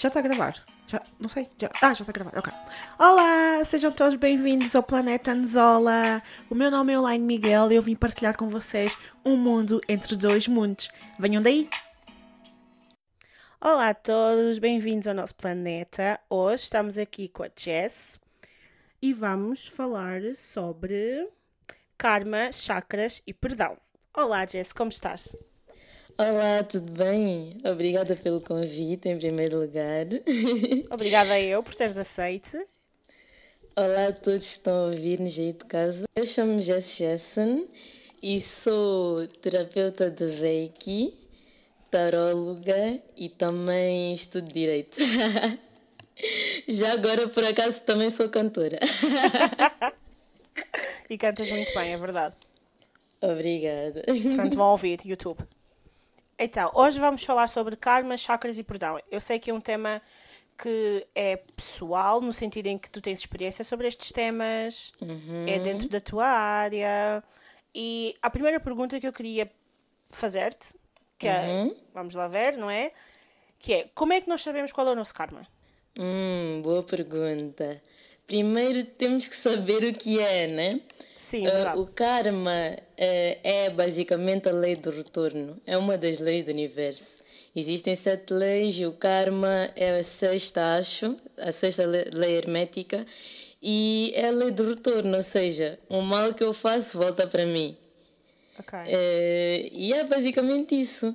[0.00, 0.54] Já está a gravar?
[0.86, 1.48] Já, não sei.
[1.58, 2.52] Já, ah, já está a gravar, ok.
[3.00, 6.22] Olá, sejam todos bem-vindos ao Planeta Anzola.
[6.48, 10.14] O meu nome é Elaine Miguel e eu vim partilhar com vocês um mundo entre
[10.14, 10.88] dois mundos.
[11.18, 11.68] Venham daí!
[13.60, 16.20] Olá a todos, bem-vindos ao nosso planeta.
[16.30, 18.20] Hoje estamos aqui com a Jess
[19.02, 21.28] e vamos falar sobre
[21.98, 23.76] karma, chakras e perdão.
[24.16, 25.34] Olá Jess, como estás?
[26.20, 27.60] Olá, tudo bem?
[27.64, 30.04] Obrigada pelo convite, em primeiro lugar.
[30.90, 32.58] Obrigada eu por teres aceito.
[33.76, 36.02] Olá a todos que estão a ouvir-nos aí de casa.
[36.16, 37.68] Eu chamo-me Jess Jessen
[38.20, 41.16] e sou terapeuta de Reiki,
[41.88, 44.98] taróloga e também estudo Direito.
[46.66, 48.80] Já agora, por acaso, também sou cantora.
[51.08, 52.34] e cantas muito bem, é verdade.
[53.22, 54.02] Obrigada.
[54.02, 55.46] Portanto, vão ouvir, YouTube.
[56.38, 59.00] Então, hoje vamos falar sobre karma, chakras e perdão.
[59.10, 60.00] Eu sei que é um tema
[60.56, 65.46] que é pessoal, no sentido em que tu tens experiência sobre estes temas, uhum.
[65.48, 67.22] é dentro da tua área.
[67.74, 69.50] E a primeira pergunta que eu queria
[70.10, 70.74] fazer-te,
[71.18, 71.70] que é, uhum.
[71.70, 72.92] é, vamos lá ver, não é?
[73.58, 75.46] Que é, como é que nós sabemos qual é o nosso karma?
[75.98, 77.82] Hum, boa pergunta.
[78.26, 80.80] Primeiro temos que saber o que é, né?
[81.16, 85.56] Sim, uh, O karma é basicamente a lei do retorno.
[85.66, 87.22] É uma das leis do universo.
[87.54, 93.06] Existem sete leis e o karma é a sexta, acho, a sexta lei hermética.
[93.62, 97.44] E é a lei do retorno, ou seja, o mal que eu faço volta para
[97.46, 97.76] mim.
[98.58, 98.78] Ok.
[98.78, 101.14] Uh, e é basicamente isso.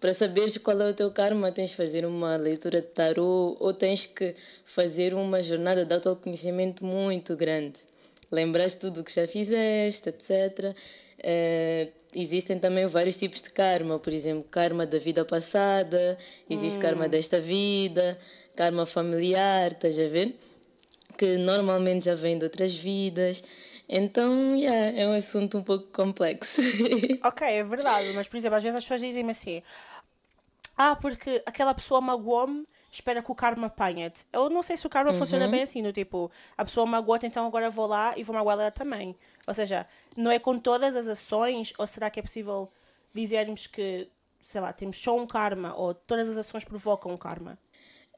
[0.00, 3.72] Para saberes qual é o teu karma, tens de fazer uma leitura de tarô ou
[3.72, 7.84] tens que fazer uma jornada de autoconhecimento muito grande
[8.32, 10.74] lembras tudo o que já fizeste, etc.
[11.22, 16.18] Uh, eh, existem também vários tipos de karma, por exemplo, karma da vida passada,
[16.50, 16.82] existe hum.
[16.82, 18.18] karma desta vida,
[18.56, 20.36] karma familiar, estás a ver?
[21.16, 23.42] Que normalmente já vem de outras vidas.
[23.88, 26.60] Então, yeah, é um assunto um pouco complexo.
[27.22, 29.62] ok, é verdade, mas por exemplo, às vezes as pessoas dizem-me assim:
[30.76, 34.26] Ah, porque aquela pessoa magoou-me espera que o karma apanhe-te.
[34.30, 35.18] Eu não sei se o karma uhum.
[35.18, 38.60] funciona bem assim, no tipo, a pessoa magoa-te, então agora vou lá e vou magoar
[38.60, 39.16] ela também.
[39.46, 42.70] Ou seja, não é com todas as ações, ou será que é possível
[43.14, 44.08] dizermos que,
[44.42, 47.58] sei lá, temos só um karma, ou todas as ações provocam um karma?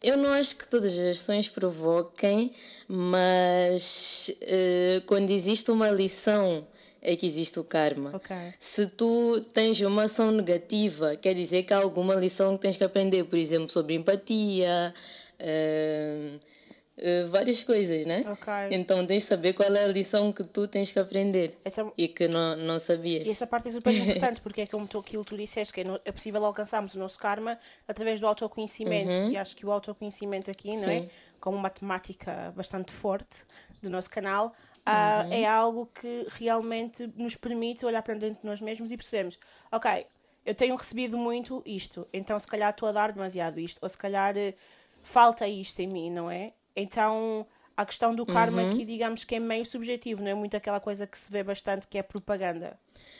[0.02, 2.52] Eu não acho que todas as ações provoquem,
[2.88, 6.66] mas uh, quando existe uma lição
[7.04, 8.16] é que existe o karma.
[8.16, 8.54] Okay.
[8.58, 12.84] Se tu tens uma ação negativa, quer dizer que há alguma lição que tens que
[12.84, 14.94] aprender, por exemplo, sobre empatia,
[15.38, 18.24] uh, uh, várias coisas, né?
[18.32, 18.78] Okay.
[18.78, 22.08] Então tens de saber qual é a lição que tu tens que aprender então, e
[22.08, 23.26] que não, não sabias.
[23.26, 25.84] E essa parte é super importante, porque é como tu, aquilo tu disseste, que é,
[26.06, 29.14] é possível alcançarmos o nosso karma através do autoconhecimento.
[29.14, 29.30] Uhum.
[29.30, 30.80] E acho que o autoconhecimento aqui, Sim.
[30.80, 31.06] não é?
[31.38, 33.44] Como uma temática bastante forte
[33.82, 34.54] do nosso canal,
[34.90, 35.32] uhum.
[35.32, 39.38] É algo que realmente nos permite olhar para dentro de nós mesmos e percebemos,
[39.72, 40.06] ok,
[40.44, 43.96] eu tenho recebido muito isto, então se calhar estou a dar demasiado isto, ou se
[43.96, 44.54] calhar eh,
[45.02, 46.52] falta isto em mim, não é?
[46.76, 47.46] Então
[47.76, 48.70] a questão do karma uhum.
[48.70, 51.88] aqui, digamos que é meio subjetivo, não é muito aquela coisa que se vê bastante
[51.88, 52.78] que é propaganda.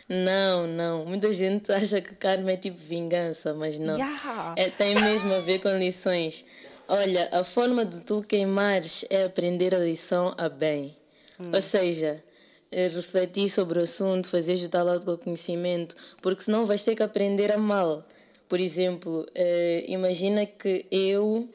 [0.08, 1.04] Não, não.
[1.04, 3.94] Muita gente acha que karma é tipo vingança, mas não.
[3.94, 4.54] Yeah.
[4.56, 6.44] É, tem mesmo a ver com lições.
[6.86, 10.96] Olha, a forma de tu queimares é aprender a lição a bem.
[11.38, 11.50] Hum.
[11.54, 12.22] Ou seja,
[12.70, 17.52] eh, refletir sobre o assunto, fazer ajudar o autoconhecimento, porque senão vais ter que aprender
[17.52, 18.04] a mal.
[18.48, 21.48] Por exemplo, eh, imagina que eu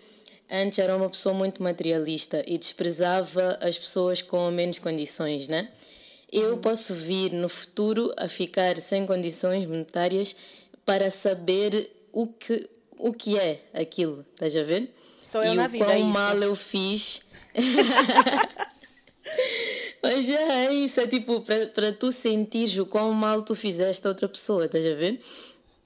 [0.49, 5.69] antes era uma pessoa muito materialista e desprezava as pessoas com menos condições, né?
[6.31, 6.57] Eu hum.
[6.57, 10.35] posso vir no futuro a ficar sem condições monetárias
[10.85, 14.91] para saber o que, o que é aquilo, estás a ver?
[15.23, 17.21] Sou eu e na o vida, quão é mal eu fiz.
[20.19, 21.41] Mas já é isso, é tipo,
[21.73, 25.21] para tu sentires o quão mal tu fizeste a outra pessoa, estás a ver?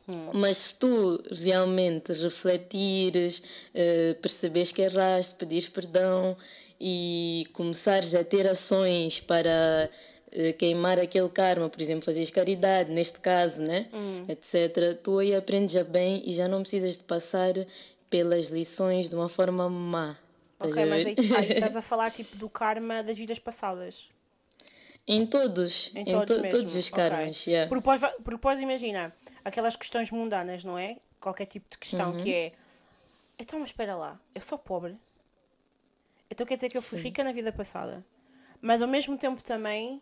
[0.09, 0.29] Hum.
[0.33, 3.43] Mas se tu realmente refletires,
[3.75, 6.35] uh, perceberes que erraste, pedires perdão
[6.81, 9.87] e começares a ter ações para
[10.29, 13.85] uh, queimar aquele karma, por exemplo, fazeres caridade, neste caso, né?
[13.93, 14.25] Hum.
[14.27, 17.53] etc., tu aí aprendes a bem e já não precisas de passar
[18.09, 20.17] pelas lições de uma forma má.
[20.59, 24.12] Ok, mas aí, aí, estás a falar tipo do karma das vidas passadas.
[25.05, 27.41] Em todos, em, todos, to todos os karmas.
[27.41, 27.53] Okay.
[27.53, 27.69] Yeah.
[27.69, 29.13] Porque, depois, porque depois imagina
[29.43, 30.97] aquelas questões mundanas, não é?
[31.19, 32.23] Qualquer tipo de questão uhum.
[32.23, 32.51] que é
[33.37, 34.97] então, mas espera lá, eu sou pobre.
[36.29, 37.05] Então quer dizer que eu fui Sim.
[37.05, 38.05] rica na vida passada.
[38.61, 40.01] Mas ao mesmo tempo também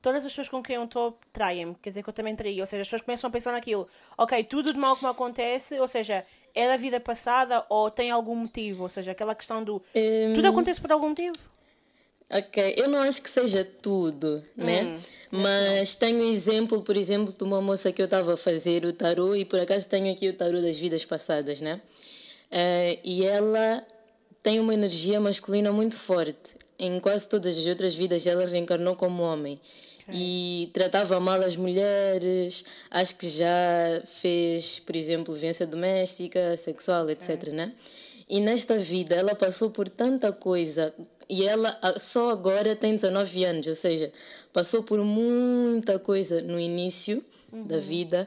[0.00, 2.60] todas as pessoas com quem eu estou traem-me, quer dizer que eu também traí.
[2.60, 5.78] Ou seja, as pessoas começam a pensar naquilo, ok, tudo de mal que me acontece,
[5.80, 6.24] ou seja,
[6.54, 8.84] é da vida passada ou tem algum motivo?
[8.84, 10.34] Ou seja, aquela questão do um...
[10.34, 11.36] tudo acontece por algum motivo?
[12.30, 14.82] Ok, eu não acho que seja tudo, né?
[14.82, 14.98] Hum,
[15.42, 19.34] Mas tenho exemplo, por exemplo, de uma moça que eu estava a fazer o tarô
[19.34, 21.80] e por acaso tenho aqui o tarô das vidas passadas, né?
[22.50, 23.86] Uh, e ela
[24.42, 26.56] tem uma energia masculina muito forte.
[26.78, 29.60] Em quase todas as outras vidas ela reencarnou como homem.
[30.10, 37.48] E tratava mal as mulheres, acho que já fez, por exemplo, violência doméstica, sexual, etc,
[37.52, 37.74] né?
[38.26, 40.94] E nesta vida ela passou por tanta coisa
[41.28, 44.10] e ela só agora tem 19 anos, ou seja,
[44.52, 47.22] passou por muita coisa no início
[47.52, 47.66] uhum.
[47.66, 48.26] da vida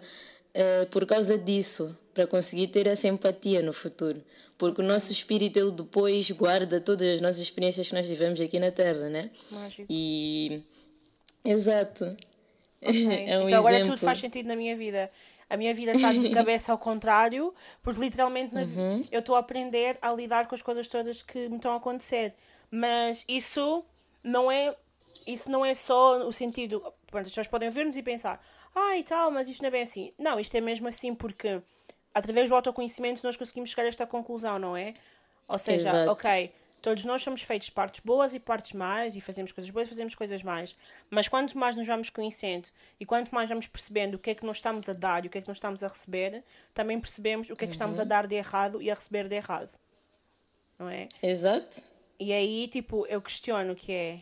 [0.54, 4.22] uh, por causa disso, para conseguir ter essa empatia no futuro.
[4.58, 8.60] Porque o nosso espírito, ele depois guarda todas as nossas experiências que nós tivemos aqui
[8.60, 9.30] na Terra, né?
[9.50, 9.88] Mágico.
[9.90, 10.62] E.
[11.44, 12.06] Exato.
[12.80, 13.28] Okay.
[13.28, 13.96] É um então agora exemplo.
[13.96, 15.10] tudo faz sentido na minha vida.
[15.50, 19.04] A minha vida está de cabeça ao contrário, porque literalmente uhum.
[19.12, 22.34] eu estou a aprender a lidar com as coisas todas que me estão a acontecer.
[22.72, 23.84] Mas isso
[24.24, 24.76] não é
[25.28, 26.80] isso não é só o sentido.
[27.08, 28.44] Pronto, as pessoas podem ver-nos e pensar,
[28.76, 30.14] ah e tal, mas isto não é bem assim.
[30.18, 31.62] Não, isto é mesmo assim porque
[32.14, 34.94] através do autoconhecimento nós conseguimos chegar a esta conclusão, não é?
[35.48, 36.12] Ou seja, Exato.
[36.12, 36.52] ok,
[36.82, 40.16] todos nós somos feitos partes boas e partes más e fazemos coisas boas e fazemos
[40.16, 40.76] coisas más.
[41.10, 42.70] Mas quanto mais nos vamos conhecendo
[43.00, 45.32] e quanto mais vamos percebendo o que é que nós estamos a dar e o
[45.32, 46.44] que é que nós estamos a receber,
[46.74, 48.08] também percebemos o que é que estamos a uhum.
[48.08, 49.72] dar de errado e a receber de errado.
[50.80, 51.08] Não é?
[51.22, 51.84] Exato.
[52.22, 54.20] E aí, tipo, eu questiono que é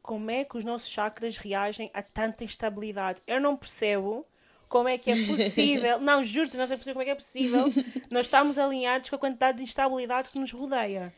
[0.00, 3.20] como é que os nossos chakras reagem a tanta instabilidade?
[3.26, 4.24] Eu não percebo
[4.68, 5.98] como é que é possível.
[6.00, 7.64] não, juro-te, não sei como é que é possível
[8.08, 11.12] nós estamos alinhados com a quantidade de instabilidade que nos rodeia.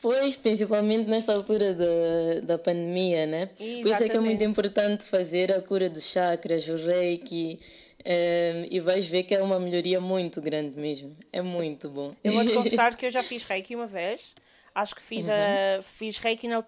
[0.00, 3.48] Pois, principalmente nesta altura da, da pandemia, né?
[3.60, 3.82] Exatamente.
[3.82, 7.60] Por isso é que é muito importante fazer a cura dos chakras, o reiki.
[8.04, 11.16] Um, ehm, e vais ver que é uma melhoria muito grande mesmo.
[11.32, 12.12] É muito bom.
[12.24, 14.34] Eu vou-te confessar que eu já fiz reiki uma vez
[14.74, 15.34] Acho que fiz, uhum.
[15.34, 16.64] a, fiz reiki na,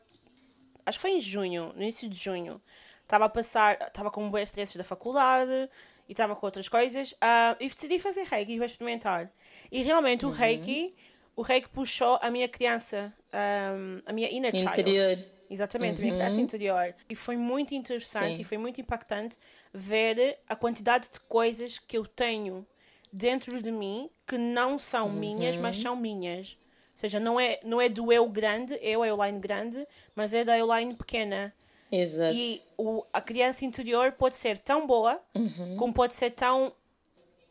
[0.87, 2.61] acho que foi em junho, no início de junho.
[3.03, 5.71] Estava a passar, estava com um bom estresse da faculdade
[6.09, 7.13] e estava com outras coisas.
[7.13, 9.33] Uh, e decidi fazer reiki para experimentar.
[9.71, 10.33] E realmente uhum.
[10.33, 10.95] o reiki,
[11.37, 14.81] o reiki puxou a minha criança, um, a minha inner child.
[14.81, 15.19] Interior.
[15.51, 15.99] Exatamente, uhum.
[15.99, 16.43] a minha criança uhum.
[16.43, 16.95] interior.
[17.09, 18.43] E foi muito interessante Sim.
[18.43, 19.37] e foi muito impactante
[19.73, 22.67] ver a quantidade de coisas que eu tenho
[23.13, 25.83] dentro de mim que não são minhas, mas uhum.
[25.83, 26.57] são minhas.
[26.95, 30.33] Ou seja, não é, não é do eu grande, eu é o line grande, mas
[30.33, 31.53] é da line pequena.
[31.91, 32.37] Exato.
[32.37, 35.77] E o, a criança interior pode ser tão boa, uhum.
[35.77, 36.73] como pode ser tão.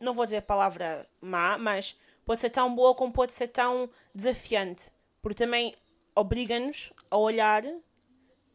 [0.00, 1.94] Não vou dizer a palavra má, mas
[2.24, 4.90] pode ser tão boa como pode ser tão desafiante.
[5.20, 5.74] Porque também
[6.14, 7.62] obriga-nos a olhar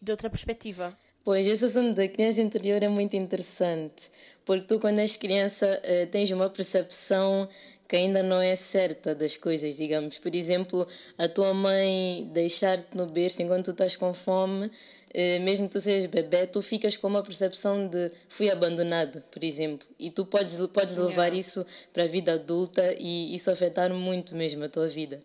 [0.02, 0.98] de outra perspectiva.
[1.24, 4.10] Pois, esse assunto da criança interior é muito interessante,
[4.46, 7.48] porque tu, quando és criança, eh, tens uma percepção
[7.90, 10.20] que ainda não é certa das coisas, digamos.
[10.20, 10.88] Por exemplo,
[11.18, 14.70] a tua mãe deixar-te no berço enquanto tu estás com fome,
[15.12, 19.44] eh, mesmo que tu sejas bebê, tu ficas com uma percepção de fui abandonado, por
[19.44, 19.88] exemplo.
[19.98, 24.64] E tu podes, podes levar isso para a vida adulta e isso afetar muito mesmo
[24.64, 25.20] a tua vida.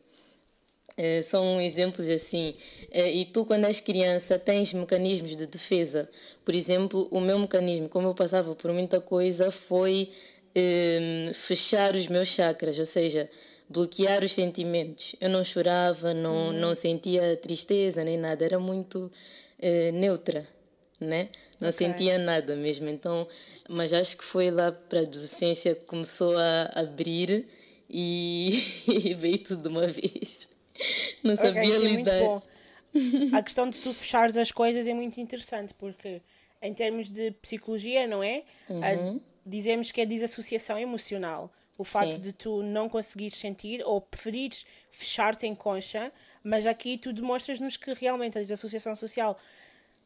[0.96, 2.54] Uh, são exemplos assim.
[2.94, 6.08] Uh, e tu, quando és criança, tens mecanismos de defesa.
[6.44, 10.08] Por exemplo, o meu mecanismo, como eu passava por muita coisa, foi
[10.56, 13.28] um, fechar os meus chakras, ou seja,
[13.68, 15.16] bloquear os sentimentos.
[15.20, 16.52] Eu não chorava, não, uhum.
[16.52, 19.10] não sentia tristeza nem nada, era muito
[19.58, 20.46] uh, neutra,
[21.00, 21.28] né?
[21.60, 21.86] Não okay.
[21.86, 22.88] sentia nada mesmo.
[22.88, 23.26] Então,
[23.68, 27.46] mas acho que foi lá para a adolescência que começou a abrir
[27.90, 28.50] e,
[28.86, 30.48] e veio tudo de uma vez.
[31.22, 32.42] Não sabia okay, é lidar.
[33.32, 36.20] a questão de tu fechares as coisas é muito interessante porque
[36.60, 38.42] em termos de psicologia, não é?
[38.68, 41.52] Uhum dizemos que é desassociação emocional.
[41.76, 42.20] O fato Sim.
[42.20, 47.92] de tu não conseguires sentir ou preferires fechar-te em concha, mas aqui tu demonstras-nos que
[47.94, 49.36] realmente a desassociação social,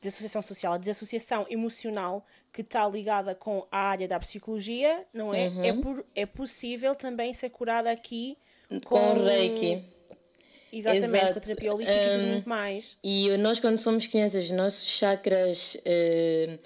[0.01, 5.49] desassociação social, a desassociação emocional que está ligada com a área da psicologia, não é?
[5.49, 5.65] Uhum.
[5.65, 9.85] É, por, é possível também ser curada aqui com, com reiki.
[10.73, 11.33] Exatamente, Exato.
[11.33, 12.99] com a terapia holística um, e tudo muito mais.
[13.03, 15.77] E nós, quando somos crianças, nossos chakras.
[15.77, 16.59] Uh,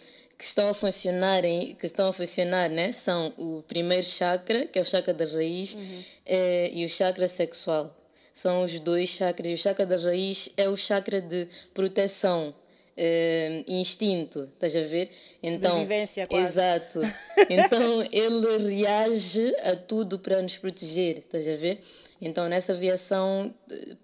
[0.43, 4.83] que estão a funcionar que estão a funcionar né são o primeiro chakra que é
[4.83, 6.03] o chakra da raiz uhum.
[6.27, 7.97] é, e o chakra sexual.
[8.35, 12.53] São os dois chakras e o chakra da raiz é o chakra de proteção
[12.97, 15.13] é, instinto estás a ver?
[15.41, 15.87] Então
[16.27, 16.43] quase.
[16.43, 17.01] exato.
[17.49, 21.81] Então ele reage a tudo para nos proteger estás a ver?
[22.21, 23.55] Então nessa reação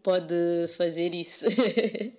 [0.04, 1.46] pode fazer isso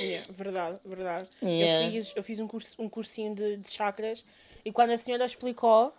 [0.00, 1.28] Yeah, verdade, verdade.
[1.42, 1.86] Yeah.
[1.86, 4.24] Eu fiz, eu fiz um, curso, um cursinho de, de chakras
[4.64, 5.94] e quando a senhora explicou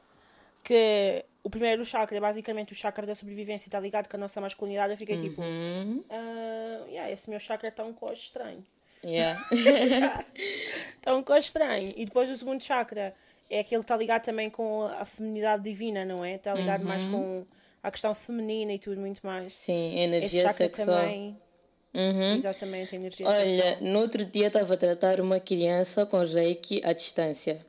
[0.64, 4.20] que o primeiro chakra é basicamente o chakra da sobrevivência e está ligado com a
[4.20, 8.64] nossa masculinidade, eu fiquei tipo, ah, yeah, esse meu chakra está um coche estranho.
[9.04, 9.44] Yeah.
[10.98, 11.90] Está um coche estranho.
[11.96, 13.14] E depois o segundo chakra
[13.50, 16.36] é aquele que está ligado também com a feminidade divina, não é?
[16.36, 17.46] Está ligado mais com
[17.82, 19.52] a questão feminina e tudo muito mais.
[19.52, 20.98] Sim, Esse energia chakra sexual.
[21.00, 21.38] também.
[22.36, 26.94] Exatamente, a energia Olha, no outro dia estava a tratar uma criança com reiki à
[26.94, 27.66] distância.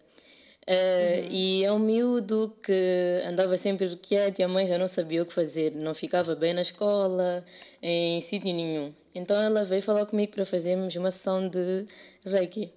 [0.66, 5.22] Eh, E é um miúdo que andava sempre quieto e a mãe já não sabia
[5.22, 7.44] o que fazer, não ficava bem na escola,
[7.82, 8.92] em sítio nenhum.
[9.14, 11.84] Então ela veio falar comigo para fazermos uma sessão de
[12.24, 12.72] reiki.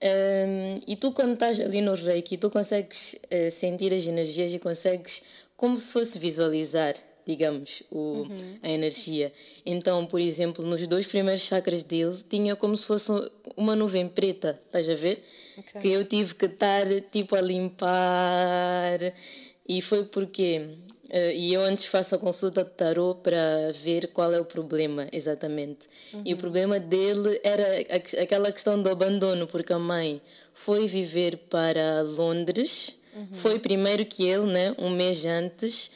[0.00, 4.58] Um, e tu, quando estás ali no reiki, tu consegues eh, sentir as energias e
[4.60, 5.22] consegues,
[5.56, 6.94] como se fosse visualizar,
[7.28, 8.26] digamos, o,
[8.62, 9.30] a energia.
[9.66, 14.08] Então, por exemplo, nos dois primeiros chakras dele, tinha como se fosse um- uma nuvem
[14.08, 15.22] preta, estás a ver?
[15.58, 15.80] Ok.
[15.82, 19.12] Que eu tive que estar tipo a limpar.
[19.68, 20.62] E foi porque.
[21.10, 25.06] eh, e eu antes faço a consulta de tarot para ver qual é o problema
[25.12, 25.86] exatamente.
[26.24, 30.20] E o problema dele era a- aquela questão do abandono, porque a mãe
[30.54, 32.94] foi viver para Londres,
[33.32, 35.90] foi primeiro que ele, né, um mês antes,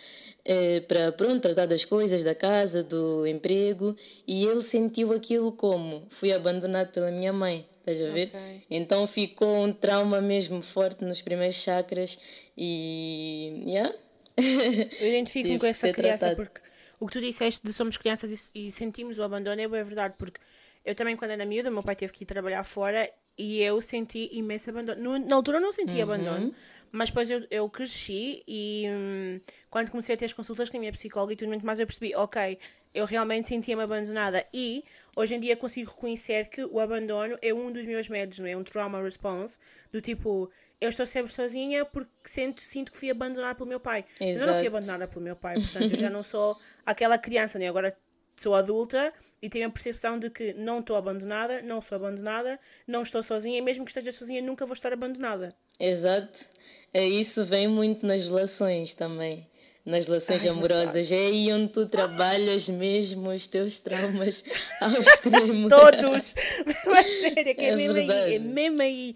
[0.44, 3.96] eh, para pronto, tratar das coisas da casa, do emprego,
[4.26, 8.28] e ele sentiu aquilo como fui abandonado pela minha mãe, estás a ver?
[8.28, 8.40] Ok.
[8.70, 12.18] Então ficou um trauma mesmo forte nos primeiros chakras
[12.56, 13.92] e yeah.
[15.00, 16.36] Eu identifico-me com essa criança tratado.
[16.36, 16.60] porque
[16.98, 20.40] o que tu disseste de somos crianças e, e sentimos o abandono é verdade, porque
[20.84, 23.08] eu também, quando era miúda, meu pai teve que ir trabalhar fora
[23.38, 25.00] e eu senti imenso abandono.
[25.02, 26.02] No- na altura eu não senti Uhum.
[26.02, 26.54] abandono,
[26.92, 30.80] mas depois eu, eu cresci e hum, quando comecei a ter as consultas com a
[30.80, 32.58] minha psicóloga e tudo muito mais, eu percebi, ok,
[32.94, 34.84] eu realmente sentia-me abandonada e
[35.16, 38.54] hoje em dia consigo reconhecer que o abandono é um dos meus medos, não é?
[38.54, 39.58] Um trauma response,
[39.90, 44.04] do tipo, eu estou sempre sozinha porque sinto, sinto que fui abandonada pelo meu pai.
[44.20, 44.76] Mas eu não fui Exato.
[44.76, 47.68] abandonada pelo meu pai, portanto eu já não sou aquela criança, né?
[47.68, 47.96] Agora
[48.36, 53.02] sou adulta e tenho a percepção de que não estou abandonada, não sou abandonada, não
[53.02, 55.54] estou sozinha e mesmo que esteja sozinha nunca vou estar abandonada.
[55.78, 56.48] Exato.
[56.92, 59.46] É, Isso vem muito nas relações também.
[59.84, 61.10] Nas relações Ai, amorosas.
[61.10, 64.44] É aí onde tu trabalhas mesmo os teus traumas
[64.80, 65.68] ao extremo.
[65.68, 66.34] Todos!
[66.86, 68.34] Mas sério, que é, É mesmo aí, verdade.
[68.36, 69.14] é mesmo aí.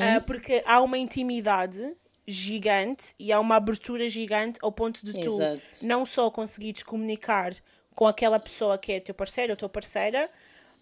[0.00, 1.82] Ah, porque há uma intimidade
[2.24, 5.60] gigante e há uma abertura gigante ao ponto de tu Exato.
[5.82, 7.52] não só conseguires comunicar
[7.94, 10.30] com aquela pessoa que é teu parceiro ou tua parceira,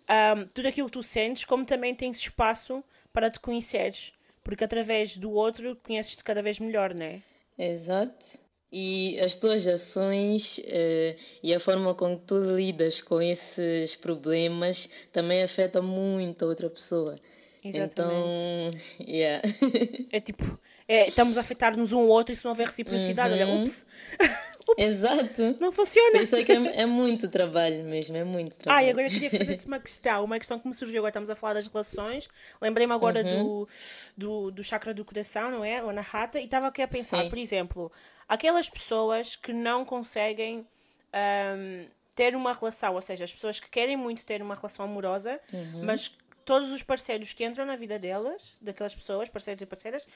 [0.09, 4.13] ah, tudo aquilo que tu sentes, como também tens espaço para te conheceres.
[4.45, 7.21] Porque através do outro conheces-te cada vez melhor, não é?
[7.59, 8.39] Exato.
[8.71, 14.89] E as tuas ações eh, e a forma com que tu lidas com esses problemas
[15.13, 17.17] também afeta muito a outra pessoa.
[17.65, 18.71] Então,
[19.01, 19.41] yeah.
[20.13, 23.49] É tipo, é, estamos a afetar-nos um ao outro e se não houver reciprocidade, olha,
[23.49, 23.87] ups,
[24.77, 25.57] Exato.
[25.61, 26.23] não funciona.
[26.23, 28.91] Isso é que é, é muito trabalho mesmo, é muito trabalho.
[28.91, 31.55] agora eu queria fazer-te uma questão, uma questão que me surgiu agora, estamos a falar
[31.55, 32.29] das relações.
[32.61, 33.69] Lembrei-me agora do,
[34.17, 35.83] do, do chakra do coração, não é?
[35.83, 37.29] O anahata, e estava aqui a pensar, Sim.
[37.29, 37.93] por exemplo,
[38.29, 40.67] aquelas pessoas que não conseguem
[41.13, 45.41] ahm, ter uma relação, ou seja, as pessoas que querem muito ter uma relação amorosa,
[45.83, 50.07] mas todos os parceiros que entram na vida delas, daquelas pessoas, parceiros e parceiras,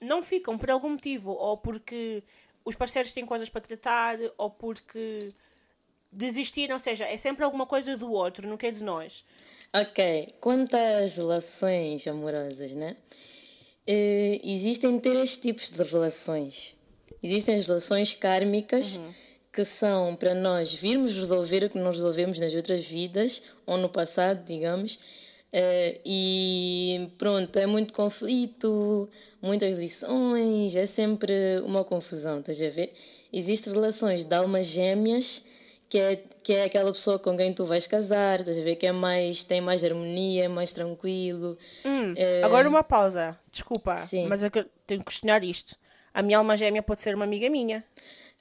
[0.00, 2.22] não ficam por algum motivo, ou porque
[2.66, 5.32] os parceiros têm coisas para tratar, ou porque
[6.10, 9.24] desistir, ou seja, é sempre alguma coisa do outro, nunca é de nós.
[9.74, 12.96] Ok, quanto às relações amorosas, né?
[13.86, 16.74] Eh, existem três tipos de relações.
[17.22, 18.98] Existem as relações kármicas,
[19.52, 23.88] que são para nós virmos resolver o que não resolvemos nas outras vidas, ou no
[23.88, 24.98] passado, digamos.
[25.52, 29.08] Eh, e pronto, é muito conflito,
[29.40, 32.92] muitas lições, é sempre uma confusão, estás a ver?
[33.32, 35.42] Existem relações de almas gêmeas,
[35.88, 38.76] que é, que é aquela pessoa com quem tu vais casar, estás a ver?
[38.76, 41.56] Que é mais, tem mais harmonia, é mais tranquilo.
[42.44, 44.26] Agora uma pausa, desculpa, Sim.
[44.26, 45.76] mas é eu tenho que questionar isto.
[46.12, 47.84] A minha alma gêmea pode ser uma amiga minha.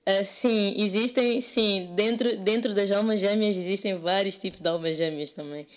[0.07, 5.31] Ah, sim, existem, sim, dentro, dentro das almas gêmeas existem vários tipos de almas gêmeas
[5.31, 5.67] também.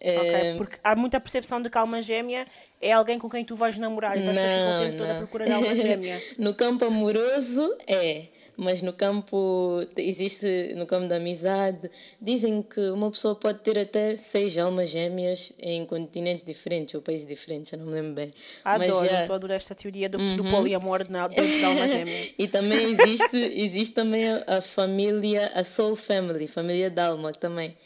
[0.00, 0.34] Ok?
[0.34, 2.46] Eh, Porque há muita percepção de que a alma gêmea
[2.80, 5.12] é alguém com quem tu vais namorar e vais estar o não, tempo todo à
[5.14, 5.16] não.
[5.18, 6.22] procura da alma gêmea.
[6.38, 8.24] no campo amoroso é,
[8.56, 11.88] mas no campo existe no campo da amizade
[12.20, 17.26] dizem que uma pessoa pode ter até seis almas gêmeas em continentes diferentes ou países
[17.26, 18.30] diferentes, eu não me lembro bem.
[18.64, 19.20] Mas Adoro, já- Uhum.
[19.20, 22.30] estou a adorar esta teoria do, do poliamor dentro da alma gêmea.
[22.38, 27.76] e também existe, existe também a, a família, a Soul Family, família Dalma também,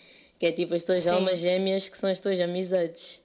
[0.43, 1.11] Que é tipo as tuas Sim.
[1.11, 3.23] almas gêmeas que são as tuas amizades.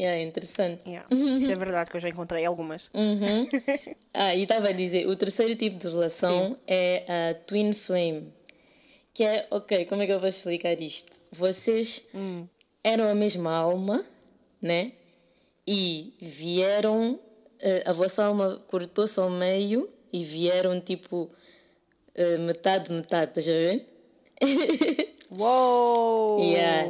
[0.00, 0.80] Yeah, interessante.
[0.88, 1.06] Yeah.
[1.14, 2.90] Isso é verdade que eu já encontrei algumas.
[2.94, 3.46] Uhum.
[4.14, 6.56] ah, e estava a dizer, o terceiro tipo de relação Sim.
[6.66, 8.32] é a Twin Flame.
[9.12, 11.20] Que é, ok, como é que eu vou explicar isto?
[11.30, 12.46] Vocês hum.
[12.82, 14.02] eram a mesma alma,
[14.62, 14.92] né?
[15.66, 17.20] E vieram,
[17.60, 21.28] eh, a vossa alma cortou-se ao meio e vieram tipo
[22.14, 23.86] eh, metade, metade, estás a ver?
[25.38, 26.40] Uou!
[26.40, 26.88] yeah.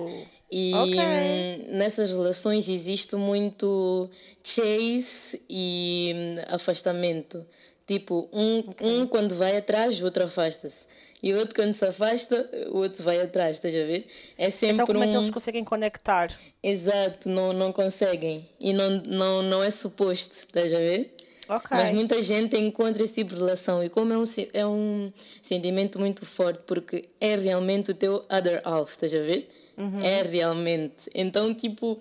[0.50, 1.68] E okay.
[1.72, 4.08] Nessas relações existe muito
[4.42, 7.44] chase e hum, afastamento.
[7.86, 8.88] Tipo, um, okay.
[8.88, 10.86] um quando vai atrás, o outro afasta-se.
[11.22, 14.04] E o outro, quando se afasta, o outro vai atrás, estás a ver?
[14.36, 15.02] É sempre então, como um...
[15.04, 16.28] é que eles conseguem conectar?
[16.62, 18.46] Exato, não, não conseguem.
[18.60, 21.13] E não, não, não é suposto, estás a ver?
[21.48, 21.76] Okay.
[21.76, 23.82] Mas muita gente encontra esse tipo de relação.
[23.82, 28.60] E como é um, é um sentimento muito forte, porque é realmente o teu other
[28.64, 29.48] half, estás a ver?
[29.76, 30.00] Uhum.
[30.00, 31.10] É realmente.
[31.14, 31.98] Então, tipo,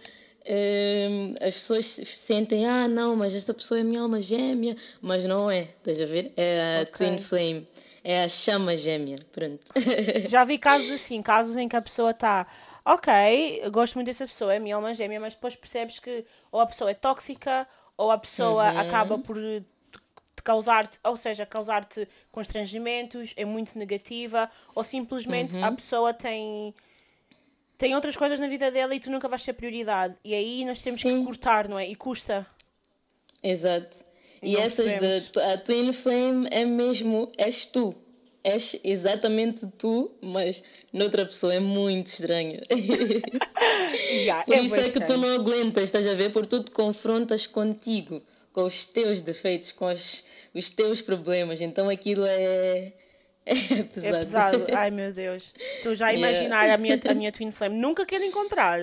[0.48, 5.50] hum, as pessoas sentem, ah, não, mas esta pessoa é minha alma gêmea, mas não
[5.50, 6.32] é, estás a ver?
[6.38, 7.08] É a okay.
[7.08, 7.68] twin flame,
[8.04, 9.66] é a chama gêmea, pronto.
[10.30, 12.46] Já vi casos assim, casos em que a pessoa está,
[12.86, 16.66] ok, gosto muito dessa pessoa, é minha alma gêmea, mas depois percebes que ou a
[16.68, 18.80] pessoa é tóxica ou a pessoa uhum.
[18.80, 19.38] acaba por
[20.44, 25.66] causar-te, ou seja, causar-te constrangimentos, é muito negativa, ou simplesmente uhum.
[25.66, 26.74] a pessoa tem
[27.78, 30.16] tem outras coisas na vida dela e tu nunca vais ser prioridade.
[30.24, 31.20] E aí nós temos Sim.
[31.20, 31.88] que cortar, não é?
[31.88, 32.46] E custa.
[33.42, 33.98] Exato.
[34.42, 34.86] E, e essas
[35.36, 37.96] da a Twin Flame é mesmo, és tu.
[38.44, 42.62] És exatamente tu, mas noutra pessoa é muito estranho.
[44.12, 46.30] yeah, Por é isso é que tu não aguentas, estás a ver?
[46.32, 48.22] Porque tu te confrontas contigo,
[48.52, 51.62] com os teus defeitos, com os, os teus problemas.
[51.62, 52.92] Então aquilo é
[53.46, 54.16] é pesado.
[54.16, 54.68] É pesado.
[54.74, 55.54] Ai meu Deus.
[55.82, 56.74] Tu já imaginar yeah.
[56.74, 57.78] a, minha, a minha Twin Flame.
[57.78, 58.80] Nunca quero encontrar.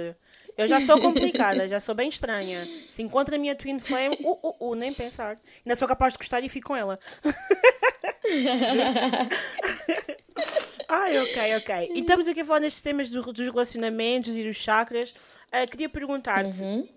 [0.56, 2.66] Eu já sou complicada, já sou bem estranha.
[2.88, 5.40] Se encontra a minha Twin Flame, uh, uh, uh, nem pensar.
[5.64, 6.98] Ainda sou capaz de gostar e fico com ela.
[10.88, 11.90] Ai, ok, ok.
[11.94, 15.10] E estamos aqui a falar nestes temas do, dos relacionamentos e dos chakras.
[15.48, 16.88] Uh, queria perguntar-te uhum.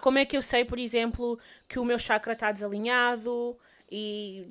[0.00, 3.56] como é que eu sei, por exemplo, que o meu chakra está desalinhado
[3.90, 4.46] e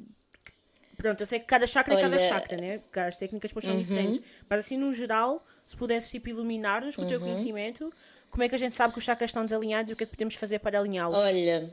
[0.98, 2.06] Pronto, eu sei que cada chakra Olha...
[2.06, 2.82] é cada chakra, né?
[3.08, 3.82] As técnicas depois são uhum.
[3.82, 4.22] diferentes.
[4.50, 7.08] Mas assim, no geral, se pudesse tipo, iluminar-nos com uhum.
[7.08, 7.26] o teu uhum.
[7.26, 7.94] conhecimento,
[8.30, 10.08] como é que a gente sabe que os chakras estão desalinhados e o que é
[10.08, 11.18] que podemos fazer para alinhá-los?
[11.18, 11.70] Olha,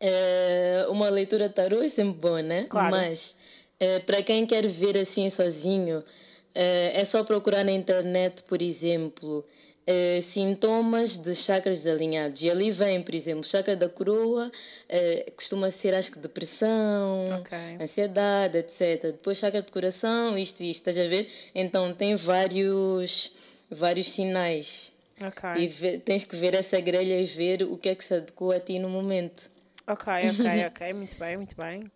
[0.00, 2.64] é, uma leitura tarô é sempre boa, né?
[2.64, 2.90] Claro.
[2.90, 3.36] Mas
[3.82, 6.04] é, para quem quer ver assim sozinho,
[6.54, 9.44] é, é só procurar na internet, por exemplo,
[9.84, 12.40] Uh, sintomas de chakras desalinhados.
[12.40, 17.78] E ali vem, por exemplo, chakra da coroa, uh, costuma ser, acho que, depressão, okay.
[17.80, 19.06] ansiedade, etc.
[19.06, 21.28] Depois, chakra de coração, isto e isto, estás a ver?
[21.52, 23.32] Então, tem vários,
[23.68, 24.92] vários sinais.
[25.20, 25.64] Okay.
[25.64, 28.60] E tens que ver essa grelha e ver o que é que se adequa a
[28.60, 29.50] ti no momento.
[29.88, 30.92] Ok, ok, ok.
[30.94, 31.90] Muito bem, muito bem.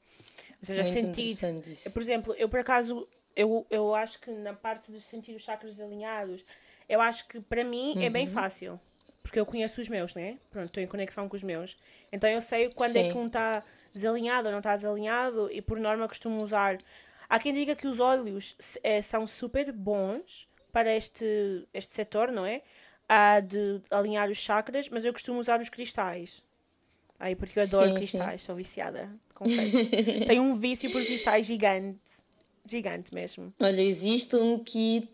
[0.60, 1.90] Ou seja, muito sentir.
[1.92, 5.80] Por exemplo, eu por acaso, eu, eu acho que na parte de sentir os chakras
[5.80, 6.44] alinhados
[6.88, 8.02] eu acho que para mim uhum.
[8.02, 8.32] é bem uhum.
[8.32, 8.80] fácil.
[9.22, 10.38] Porque eu conheço os meus, né?
[10.50, 11.76] Pronto, estou em conexão com os meus.
[12.12, 13.00] Então eu sei quando Sim.
[13.00, 16.78] é que um está desalinhado ou não está desalinhado e por norma costumo usar.
[17.28, 22.46] Há quem diga que os óleos é, são super bons para este, este setor, não
[22.46, 22.62] é?
[23.08, 26.42] Ah, de alinhar os chakras, mas eu costumo usar os cristais.
[27.18, 28.46] Aí porque eu adoro sim, cristais, sim.
[28.46, 29.90] sou viciada, confesso.
[30.26, 32.26] Tenho um vício por cristais gigante
[32.68, 33.55] gigante mesmo.
[33.61, 35.09] Olha, existe um kit,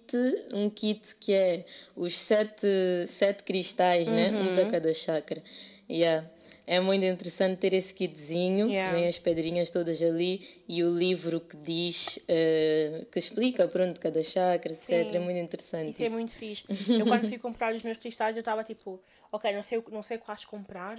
[0.55, 2.67] um kit que é os sete,
[3.07, 4.15] sete cristais, uhum.
[4.15, 4.29] né?
[4.31, 4.71] Um para uhum.
[4.71, 5.43] cada chakra.
[5.89, 6.27] Yeah.
[6.65, 8.89] É muito interessante ter esse kitzinho, yeah.
[8.89, 14.01] que vem as pedrinhas todas ali e o livro que diz, uh, que explica, pronto,
[14.01, 14.95] cada chakra, Sim.
[14.95, 15.17] etc.
[15.17, 15.91] É muito interessante.
[15.91, 16.65] Isso, é isso, é muito fixe.
[16.89, 19.01] Eu quando fui comprar os meus cristais, eu estava tipo,
[19.33, 20.99] ok, não sei, não sei quais comprar,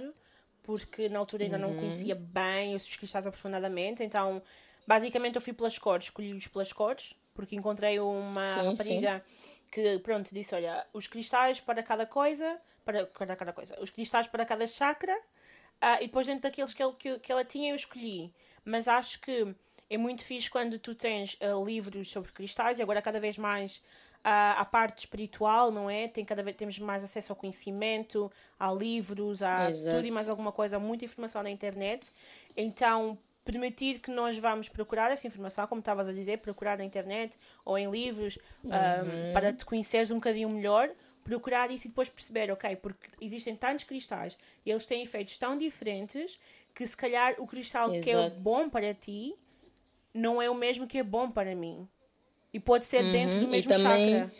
[0.64, 1.62] porque na altura ainda uhum.
[1.62, 4.42] não conhecia bem os cristais aprofundadamente, então
[4.86, 9.66] Basicamente eu fui pelas cores, escolhi-os pelas cores, porque encontrei uma sim, rapariga sim.
[9.70, 14.26] que, pronto, disse, olha, os cristais para cada coisa, para, para cada coisa, os cristais
[14.26, 17.76] para cada chakra, uh, e depois dentro daqueles que, ele, que, que ela tinha eu
[17.76, 18.32] escolhi.
[18.64, 19.54] Mas acho que
[19.88, 23.82] é muito fixe quando tu tens uh, livros sobre cristais, e agora cada vez mais
[24.24, 26.08] uh, a parte espiritual, não é?
[26.08, 29.96] Tem cada vez, temos mais acesso ao conhecimento, a livros, a Exato.
[29.96, 32.10] tudo e mais alguma coisa, muita informação na internet.
[32.56, 37.38] Então, permitir que nós vamos procurar essa informação, como estavas a dizer, procurar na internet
[37.64, 38.70] ou em livros uhum.
[38.70, 40.90] um, para te conheceres um bocadinho melhor,
[41.22, 45.56] procurar isso e depois perceber, ok, porque existem tantos cristais e eles têm efeitos tão
[45.56, 46.38] diferentes
[46.74, 48.02] que se calhar o cristal Exato.
[48.02, 49.34] que é bom para ti
[50.14, 51.88] não é o mesmo que é bom para mim.
[52.54, 53.10] E pode ser uhum.
[53.10, 54.32] dentro do mesmo e também, chakra.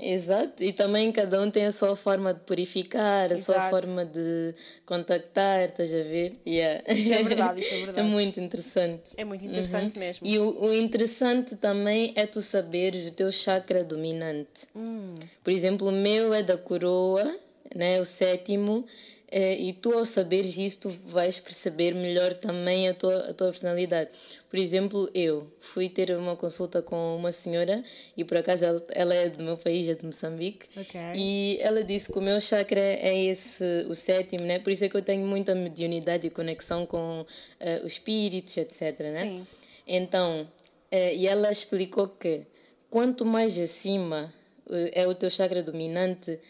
[0.00, 3.42] Exato, e também cada um tem a sua forma de purificar, a Exato.
[3.42, 4.54] sua forma de
[4.86, 6.34] contactar, estás a ver?
[6.46, 6.84] Yeah.
[6.94, 7.98] Isso é verdade, isso é verdade.
[7.98, 9.10] É muito interessante.
[9.16, 10.00] É muito interessante uhum.
[10.00, 10.24] mesmo.
[10.24, 14.68] E o, o, interessante também é tu saberes o teu chakra dominante.
[14.76, 15.14] Hum.
[15.42, 17.36] Por exemplo, o meu é da coroa,
[17.74, 18.86] né, o sétimo,
[19.30, 24.10] e tu, ao saberes isso, tu vais perceber melhor também a tua, a tua personalidade.
[24.48, 27.84] Por exemplo, eu fui ter uma consulta com uma senhora
[28.16, 30.66] e, por acaso, ela, ela é do meu país, é de Moçambique.
[30.74, 31.12] Okay.
[31.14, 34.58] E ela disse que o meu chakra é esse, o sétimo, né?
[34.58, 39.00] Por isso é que eu tenho muita mediunidade e conexão com uh, os espíritos, etc,
[39.00, 39.22] né?
[39.22, 39.46] Sim.
[39.86, 40.48] Então,
[40.90, 42.46] uh, e ela explicou que
[42.88, 44.32] quanto mais acima
[44.66, 46.40] uh, é o teu chakra dominante,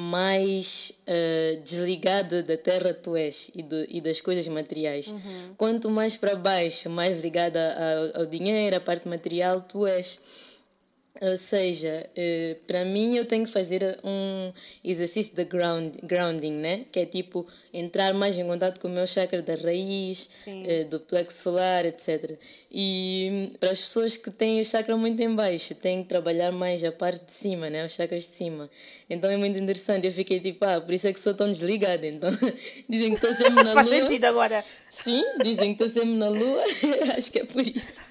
[0.00, 5.08] mais uh, desligada da terra tu és e, do, e das coisas materiais.
[5.08, 5.54] Uhum.
[5.56, 7.58] Quanto mais para baixo, mais ligada
[8.14, 10.20] ao, ao dinheiro, à parte material tu és.
[11.20, 14.52] Ou seja, eh, para mim eu tenho que fazer um
[14.84, 16.84] exercício de ground, grounding, né?
[16.92, 21.00] Que é tipo entrar mais em contato com o meu chakra da raiz, eh, do
[21.00, 22.38] plexo solar, etc.
[22.70, 26.84] E para as pessoas que têm o chakra muito em baixo, têm que trabalhar mais
[26.84, 27.84] a parte de cima, né?
[27.84, 28.70] Os chakras de cima.
[29.10, 30.06] Então é muito interessante.
[30.06, 32.06] Eu fiquei tipo, ah, por isso é que sou tão desligada.
[32.06, 32.30] Então
[32.88, 33.74] dizem que estou sempre na lua.
[33.74, 34.64] Faz sentido agora.
[34.88, 36.62] Sim, dizem que estou sempre na lua.
[37.16, 38.07] Acho que é por isso.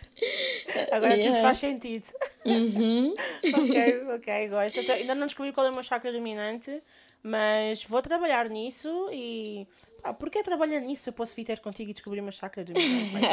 [0.92, 1.24] Agora yeah.
[1.24, 2.08] tudo faz sentido.
[2.46, 3.14] Uhum.
[3.54, 4.80] ok, ok, gosto.
[4.80, 6.82] Então, ainda não descobri qual é o meu chakra dominante,
[7.24, 9.68] mas vou trabalhar nisso e.
[10.02, 11.10] Pá, porquê trabalhar nisso?
[11.10, 13.28] Eu posso vir ter contigo e descobrir o meu chakra dominante.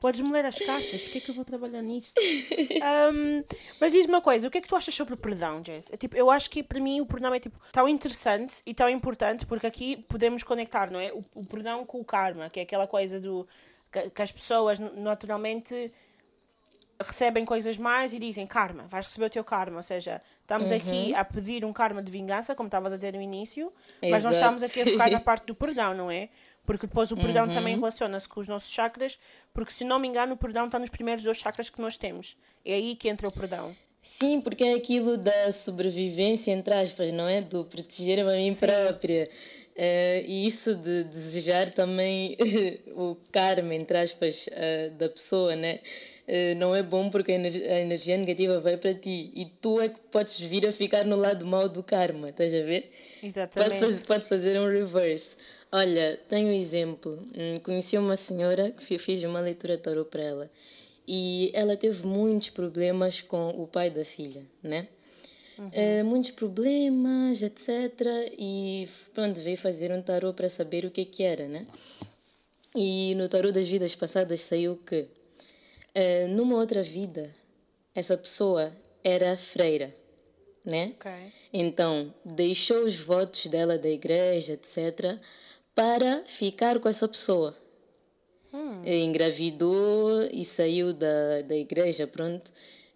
[0.00, 2.14] Podes-me ler as cartas, porquê é que eu vou trabalhar nisso?
[3.12, 3.42] Um,
[3.80, 5.90] mas diz-me uma coisa, o que é que tu achas sobre o perdão, Jess?
[5.90, 8.88] É, tipo, eu acho que para mim o perdão é tipo, tão interessante e tão
[8.88, 11.12] importante porque aqui podemos conectar, não é?
[11.12, 13.44] O, o perdão com o karma, que é aquela coisa do
[13.90, 15.92] que, que as pessoas naturalmente
[17.00, 19.76] recebem coisas mais e dizem karma, vais receber o teu karma.
[19.76, 20.76] Ou seja, estamos uhum.
[20.76, 23.72] aqui a pedir um karma de vingança, como estavas a dizer no início,
[24.02, 24.10] Exato.
[24.10, 26.28] mas não estamos aqui a focar na parte do perdão, não é?
[26.66, 27.50] Porque depois o perdão uhum.
[27.50, 29.18] também relaciona-se com os nossos chakras,
[29.54, 32.36] porque se não me engano, o perdão está nos primeiros dois chakras que nós temos.
[32.64, 33.74] É aí que entra o perdão.
[34.02, 37.40] Sim, porque é aquilo da sobrevivência, entre aspas, não é?
[37.40, 38.66] Do proteger a mim Sim.
[38.66, 39.28] própria.
[39.78, 42.36] Uh, e isso de desejar também
[42.96, 45.78] o karma, entre aspas, uh, da pessoa, né?
[46.26, 49.88] Uh, não é bom porque a, a energia negativa vai para ti e tu é
[49.88, 52.90] que podes vir a ficar no lado mau do karma, estás a ver?
[53.22, 53.70] Exatamente.
[53.70, 55.36] Podes fazer, fazer um reverse.
[55.70, 57.16] Olha, tenho um exemplo.
[57.36, 60.50] Hum, conheci uma senhora que fiz uma leitura de tarot para ela
[61.06, 64.88] e ela teve muitos problemas com o pai da filha, né?
[65.58, 65.66] Uhum.
[65.68, 67.68] Uh, muitos problemas, etc.
[68.38, 71.66] E pronto, veio fazer um tarô para saber o que, que era, né?
[72.76, 77.34] E no tarô das vidas passadas saiu que uh, numa outra vida
[77.94, 79.92] essa pessoa era freira,
[80.64, 80.94] né?
[81.00, 81.32] Okay.
[81.52, 85.18] Então deixou os votos dela da igreja, etc.
[85.74, 87.56] Para ficar com essa pessoa.
[88.52, 88.82] Hum.
[88.84, 92.52] Engravidou e saiu da, da igreja, pronto.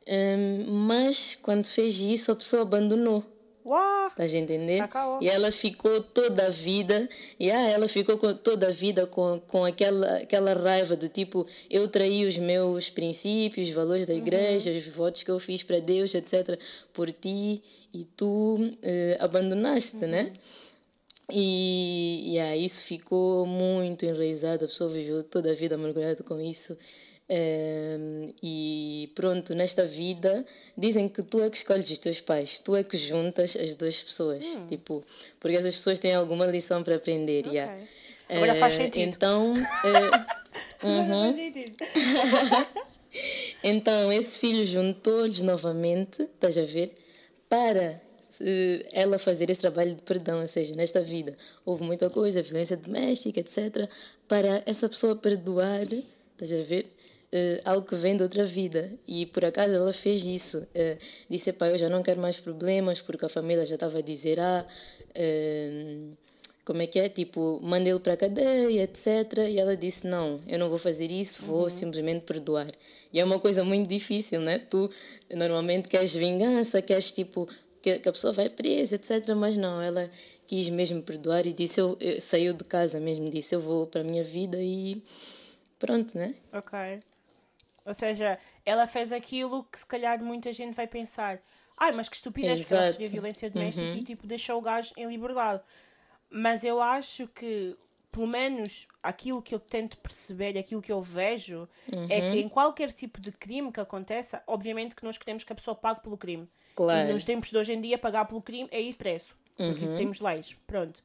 [0.08, 3.24] Um, mas quando fez isso, a pessoa abandonou.
[3.64, 4.08] Uau!
[4.08, 4.80] Estás a entender?
[4.80, 5.22] Acabou.
[5.22, 9.40] E ela ficou toda a vida, e ah, ela ficou com, toda a vida com,
[9.46, 14.70] com aquela, aquela raiva do tipo, eu traí os meus princípios, os valores da igreja,
[14.70, 14.76] uhum.
[14.76, 16.58] os votos que eu fiz para Deus, etc.,
[16.92, 17.62] por ti,
[17.94, 18.70] e tu uh,
[19.20, 20.06] abandonaste, né?
[20.06, 20.12] uhum.
[20.12, 20.32] né?
[21.30, 26.40] E, e ah, isso ficou muito enraizado, a pessoa viveu toda a vida amargurada com
[26.40, 26.76] isso.
[27.34, 30.44] Um, e pronto, nesta vida
[30.76, 34.02] dizem que tu é que escolhes os teus pais, tu é que juntas as duas
[34.02, 34.66] pessoas, hum.
[34.66, 35.02] tipo,
[35.40, 37.46] porque essas pessoas têm alguma lição para aprender.
[37.46, 37.52] Okay.
[37.52, 37.82] Yeah.
[38.28, 39.08] Agora uh, faz sentido.
[39.08, 41.52] Então, uh, uhum.
[43.64, 46.92] então esse filho juntou-lhes novamente, estás a ver,
[47.48, 47.98] para
[48.40, 52.76] uh, ela fazer esse trabalho de perdão, ou seja, nesta vida houve muita coisa, violência
[52.76, 53.88] doméstica, etc.,
[54.28, 56.86] para essa pessoa perdoar, estás a ver?
[57.32, 58.92] Uh, algo que vem de outra vida.
[59.06, 60.58] E por acaso ela fez isso.
[60.58, 64.02] Uh, disse: pai, eu já não quero mais problemas, porque a família já estava a
[64.02, 64.64] dizer: ah,
[65.16, 66.16] uh,
[66.64, 67.08] como é que é?
[67.08, 69.38] Tipo, manda ele para a cadeia, etc.
[69.48, 71.68] E ela disse: não, eu não vou fazer isso, vou uhum.
[71.68, 72.68] simplesmente perdoar.
[73.12, 74.58] E é uma coisa muito difícil, né?
[74.58, 74.90] Tu
[75.34, 77.48] normalmente queres vingança, queres tipo
[77.80, 79.34] que, que a pessoa vai presa, etc.
[79.34, 80.08] Mas não, ela
[80.46, 84.02] quis mesmo perdoar e disse: eu, eu saiu de casa mesmo, disse: eu vou para
[84.02, 85.02] a minha vida e
[85.78, 86.34] pronto, né?
[86.52, 87.00] Ok.
[87.84, 91.40] Ou seja, ela fez aquilo que se calhar muita gente vai pensar:
[91.78, 93.96] ai, mas que estupidez que ela violência doméstica uhum.
[93.96, 95.62] e tipo deixou o gajo em liberdade.
[96.30, 97.76] Mas eu acho que
[98.12, 102.06] pelo menos aquilo que eu tento perceber, aquilo que eu vejo, uhum.
[102.10, 105.56] é que em qualquer tipo de crime que aconteça, obviamente que nós queremos que a
[105.56, 106.46] pessoa pague pelo crime.
[106.76, 107.08] Claro.
[107.08, 109.34] E nos tempos de hoje em dia, pagar pelo crime é ir preso.
[109.56, 109.96] Porque uhum.
[109.96, 110.54] temos leis.
[110.66, 111.02] Pronto.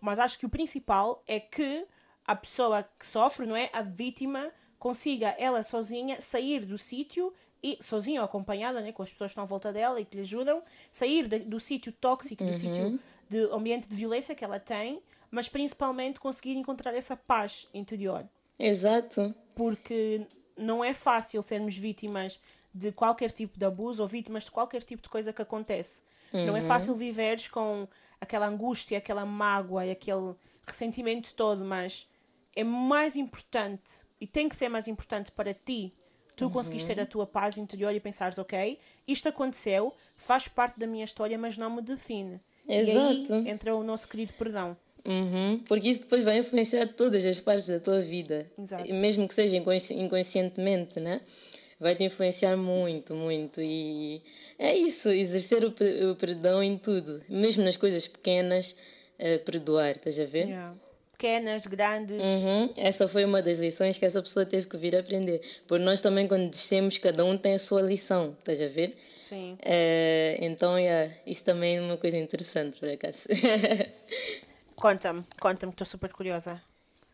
[0.00, 1.86] Mas acho que o principal é que
[2.26, 3.68] a pessoa que sofre, não é?
[3.72, 9.10] A vítima consiga ela sozinha sair do sítio e sozinha ou acompanhada, né, com as
[9.10, 10.62] pessoas que estão à volta dela e que lhe ajudam,
[10.92, 12.54] sair de, do sítio tóxico, do uhum.
[12.54, 18.26] sítio de ambiente de violência que ela tem, mas principalmente conseguir encontrar essa paz interior.
[18.58, 19.34] Exato.
[19.54, 22.40] Porque não é fácil sermos vítimas
[22.72, 26.02] de qualquer tipo de abuso ou vítimas de qualquer tipo de coisa que acontece.
[26.32, 26.46] Uhum.
[26.46, 26.66] Não é uhum.
[26.66, 27.88] fácil viveres com
[28.20, 30.34] aquela angústia, aquela mágoa e aquele
[30.66, 32.08] ressentimento todo, mas
[32.54, 35.92] é mais importante e tem que ser mais importante para ti
[36.38, 36.50] tu uhum.
[36.52, 41.04] conseguires ter a tua paz interior e pensares, ok, isto aconteceu, faz parte da minha
[41.04, 42.40] história, mas não me define.
[42.66, 43.34] Exato.
[43.34, 44.76] E aí entra o nosso querido perdão.
[45.04, 48.48] Uhum, porque isso depois vai influenciar todas as partes da tua vida.
[48.56, 48.94] Exato.
[48.94, 51.20] Mesmo que seja inconscientemente, né?
[51.80, 53.60] Vai te influenciar muito, muito.
[53.60, 54.22] E
[54.58, 55.72] é isso, exercer o,
[56.16, 57.20] perdão em tudo.
[57.28, 58.76] Mesmo nas coisas pequenas,
[59.18, 60.48] uh, perdoar, estás a ver?
[60.48, 60.87] Yeah
[61.18, 62.22] pequenas, grandes.
[62.22, 62.70] Uhum.
[62.76, 65.42] Essa foi uma das lições que essa pessoa teve que vir aprender.
[65.66, 68.94] Porque nós também, quando dissemos, cada um tem a sua lição, estás a ver?
[69.16, 69.58] Sim.
[69.60, 73.26] É, então, yeah, isso também é uma coisa interessante, por acaso.
[74.76, 76.62] conta-me, conta-me, estou super curiosa.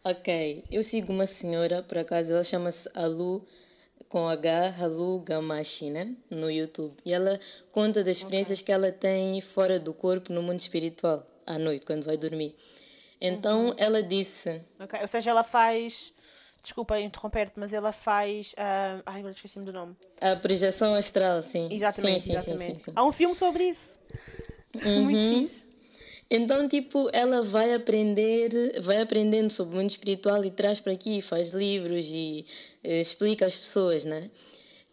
[0.05, 3.43] Ok, eu sigo uma senhora, por acaso, ela chama-se Alu
[4.07, 6.15] com H, Halu Gamashi, né?
[6.29, 6.95] No YouTube.
[7.07, 7.41] E ela
[7.73, 8.67] conta das experiências okay.
[8.67, 12.55] que ela tem fora do corpo no mundo espiritual, à noite, quando vai dormir.
[13.21, 13.75] Então uhum.
[13.77, 14.61] ela disse.
[14.81, 15.01] Okay.
[15.01, 16.13] Ou seja, ela faz.
[16.63, 18.53] Desculpa interromper-te, mas ela faz.
[18.53, 19.03] Uh...
[19.05, 19.97] Ai, agora esqueci-me do nome.
[20.21, 21.69] A projeção astral, sim.
[21.71, 22.81] Exatamente, sim, sim, exatamente.
[22.81, 23.99] Sim, Há um filme sobre isso.
[24.85, 25.05] Uhum.
[25.05, 25.69] Muito fixe.
[26.31, 31.21] Então, tipo, ela vai aprender, vai aprendendo sobre o mundo espiritual e traz para aqui,
[31.21, 32.45] faz livros e
[32.83, 34.31] uh, explica às pessoas, né?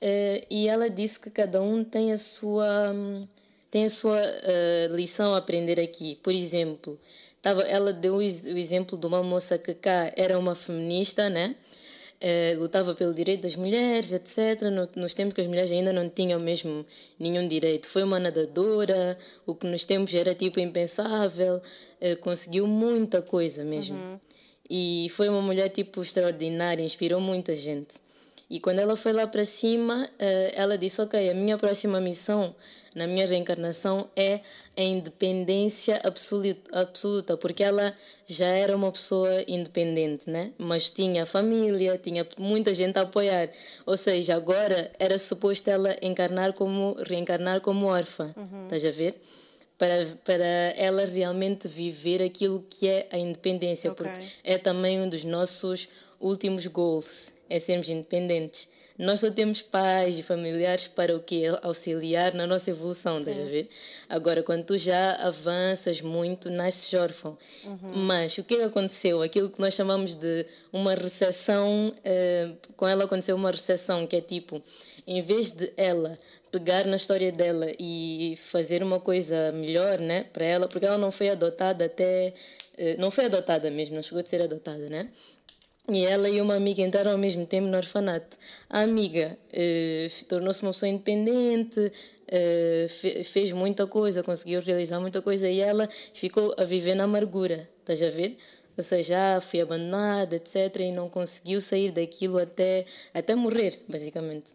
[0.02, 3.28] Uh, e ela disse que cada um tem a sua, um,
[3.70, 6.20] tem a sua uh, lição a aprender aqui.
[6.22, 6.98] Por exemplo,
[7.42, 11.56] Tava, ela deu o exemplo de uma moça que cá era uma feminista, né?
[12.24, 14.62] É, lutava pelo direito das mulheres, etc.
[14.72, 16.86] No, nos tempos que as mulheres ainda não tinham mesmo
[17.20, 17.90] nenhum direito.
[17.90, 21.60] Foi uma nadadora, o que nos tempos era tipo impensável,
[22.00, 23.98] é, conseguiu muita coisa mesmo.
[23.98, 24.20] Uhum.
[24.70, 27.96] E foi uma mulher tipo extraordinária, inspirou muita gente.
[28.52, 32.54] E quando ela foi lá para cima, é, ela disse: Ok, a minha próxima missão
[32.94, 34.42] na minha reencarnação é
[34.76, 37.96] a independência absoluta, absoluta, porque ela
[38.28, 40.52] já era uma pessoa independente, né?
[40.58, 43.50] Mas tinha família, tinha muita gente a apoiar.
[43.86, 48.34] Ou seja, agora era suposto ela encarnar como reencarnar como órfã.
[48.36, 48.64] Uhum.
[48.64, 49.22] Estás a ver?
[49.78, 54.06] Para, para ela realmente viver aquilo que é a independência, okay.
[54.06, 55.88] porque é também um dos nossos
[56.20, 58.68] últimos goals, é sermos independentes.
[58.98, 63.44] Nós só temos pais e familiares para o que auxiliar na nossa evolução, estás a
[63.44, 63.68] ver?
[64.08, 67.38] Agora, quando tu já avanças muito, nasces órfão.
[67.66, 67.94] Uhum.
[68.06, 69.22] Mas o que aconteceu?
[69.22, 74.22] Aquilo que nós chamamos de uma recessão, eh, com ela aconteceu uma recessão, que é
[74.22, 74.62] tipo,
[75.08, 76.20] em vez de ela
[76.52, 81.10] pegar na história dela e fazer uma coisa melhor, né, para ela, porque ela não
[81.12, 82.34] foi adotada até,
[82.78, 85.10] eh, não foi adotada mesmo, não chegou a ser adotada, né?
[85.90, 88.38] E ela e uma amiga entraram ao mesmo tempo no orfanato.
[88.70, 91.92] A amiga eh, tornou-se uma pessoa independente,
[92.28, 97.06] eh, fe fez muita coisa, conseguiu realizar muita coisa e ela ficou a viver na
[97.06, 98.38] amargura, estás a ver?
[98.78, 100.56] Ou seja, ah, fui abandonada, etc.
[100.82, 104.52] E não conseguiu sair daquilo até, até morrer, basicamente.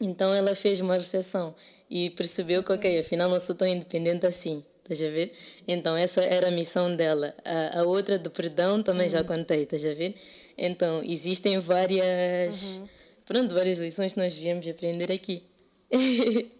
[0.00, 1.54] Então ela fez uma recessão
[1.90, 4.62] e percebeu que, ok, afinal não sou tão independente assim.
[4.88, 5.32] Estás a ver?
[5.66, 7.34] Então, essa era a missão dela.
[7.42, 9.12] A, a outra do perdão também uhum.
[9.12, 10.14] já contei, estás a ver?
[10.58, 12.76] Então, existem várias.
[12.76, 12.88] Uhum.
[13.24, 15.42] Pronto, várias lições que nós viemos aprender aqui.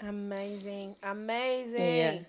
[0.00, 1.78] amazing, amazing!
[1.78, 2.22] Yeah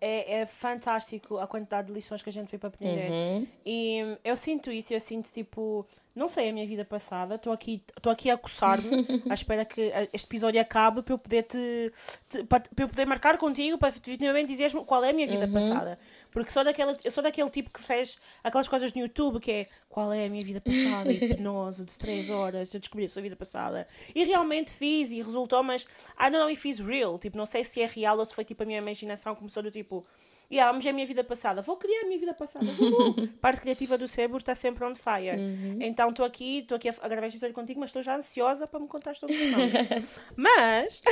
[0.00, 3.10] é, é fantástico a quantidade de lições que a gente foi para aprender.
[3.10, 3.46] Uhum.
[3.66, 7.82] E eu sinto isso, eu sinto tipo, não sei a minha vida passada, estou aqui,
[7.96, 8.90] estou aqui a coçar-me
[9.30, 11.92] à espera que este episódio acabe para eu poder te,
[12.28, 15.46] te para, para eu poder marcar contigo para definitivamente dizeres qual é a minha vida
[15.46, 15.52] uhum.
[15.52, 15.98] passada.
[16.32, 19.66] Porque sou daquele, eu sou daquele tipo que fez aquelas coisas no YouTube que é
[19.88, 23.36] qual é a minha vida passada, hipnose de 3 horas, a descobrir a sua vida
[23.36, 23.86] passada.
[24.14, 25.84] E realmente fiz e resultou, mas
[26.18, 27.18] I don't know if it's real.
[27.18, 29.70] Tipo, não sei se é real ou se foi tipo a minha imaginação começou do
[29.70, 30.04] tipo
[30.50, 32.66] yeah, mas é a minha vida passada, vou criar a minha vida passada.
[33.40, 35.36] Parte criativa do cérebro está sempre on fire.
[35.36, 35.78] Uhum.
[35.80, 38.80] Então estou aqui, estou aqui a gravar este episódio contigo, mas estou já ansiosa para
[38.80, 40.20] me contar todos os nomes.
[40.36, 41.02] mas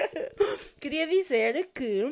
[0.80, 2.10] queria dizer que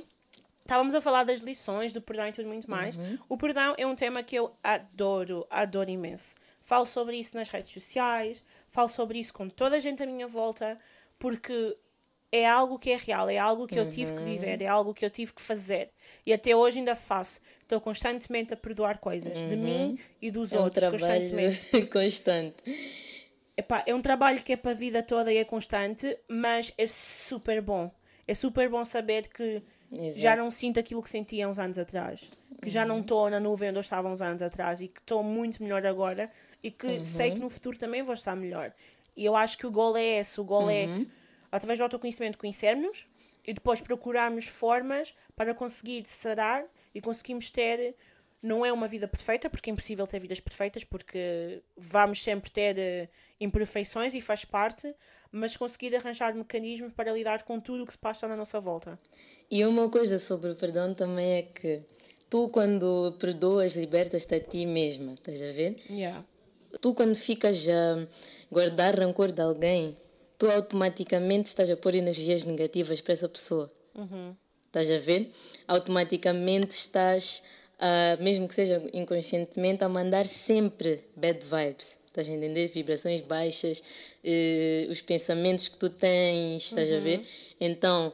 [0.60, 2.96] estávamos a falar das lições, do perdão e tudo muito mais.
[2.96, 3.18] Uhum.
[3.30, 6.34] O perdão é um tema que eu adoro, adoro imenso.
[6.60, 10.26] Falo sobre isso nas redes sociais, falo sobre isso com toda a gente à minha
[10.26, 10.78] volta,
[11.18, 11.76] porque
[12.30, 14.24] é algo que é real, é algo que eu tive que Uhum.
[14.32, 15.90] viver, é algo que eu tive que fazer.
[16.26, 17.40] E até hoje ainda faço.
[17.62, 21.86] Estou constantemente a perdoar coisas de mim e dos É um outros, trabalho constantemente.
[21.92, 22.56] constante.
[23.56, 26.86] Epá, é um trabalho que é para a vida toda e é constante, mas é
[26.86, 27.90] super bom.
[28.26, 30.20] É super bom saber que Exato.
[30.20, 32.30] já não sinto aquilo que sentia uns anos atrás.
[32.62, 32.88] Que já Uhum.
[32.88, 35.84] não estou na nuvem onde eu estava uns anos atrás e que estou muito melhor
[35.86, 36.30] agora
[36.62, 37.04] e que Uhum.
[37.04, 38.72] sei que no futuro também vou estar melhor.
[39.16, 40.40] E eu acho que o gol é esse.
[40.40, 40.70] O gol Uhum.
[40.70, 41.06] é,
[41.50, 43.06] através do autoconhecimento, conhecermos
[43.46, 47.94] e depois procurarmos formas para conseguir sarar e conseguirmos ter
[48.42, 52.78] não é uma vida perfeita, porque é impossível ter vidas perfeitas, porque vamos sempre ter
[52.78, 53.08] eh,
[53.40, 54.94] imperfeições e faz parte,
[55.32, 58.98] mas conseguir arranjar mecanismos para lidar com tudo o que se passa na nossa volta.
[59.50, 61.82] E uma coisa sobre o perdão também é que
[62.30, 65.76] tu, quando perdoas, libertas-te a ti mesma, estás a ver?
[65.90, 66.24] Yeah.
[66.80, 68.06] Tu, quando ficas a
[68.50, 69.96] guardar rancor de alguém,
[70.38, 73.70] tu automaticamente estás a pôr energias negativas para essa pessoa.
[74.66, 75.30] Estás a ver?
[75.66, 77.42] Automaticamente estás,
[77.78, 81.98] a, mesmo que seja inconscientemente, a mandar sempre bad vibes.
[82.06, 82.68] Estás a entender?
[82.68, 83.82] Vibrações baixas,
[84.24, 87.22] eh, os pensamentos que tu tens, estás a ver?
[87.60, 88.12] Então,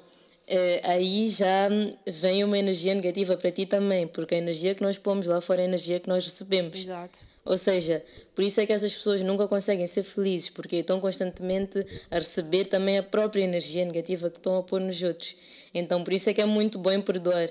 [0.83, 1.69] aí já
[2.07, 5.61] vem uma energia negativa para ti também, porque a energia que nós pomos lá fora
[5.61, 6.77] é a energia que nós recebemos.
[6.77, 7.21] Exato.
[7.45, 8.03] Ou seja,
[8.35, 12.65] por isso é que essas pessoas nunca conseguem ser felizes, porque estão constantemente a receber
[12.65, 15.37] também a própria energia negativa que estão a pôr nos outros.
[15.75, 17.51] Então, por isso é que é muito bom perdoar.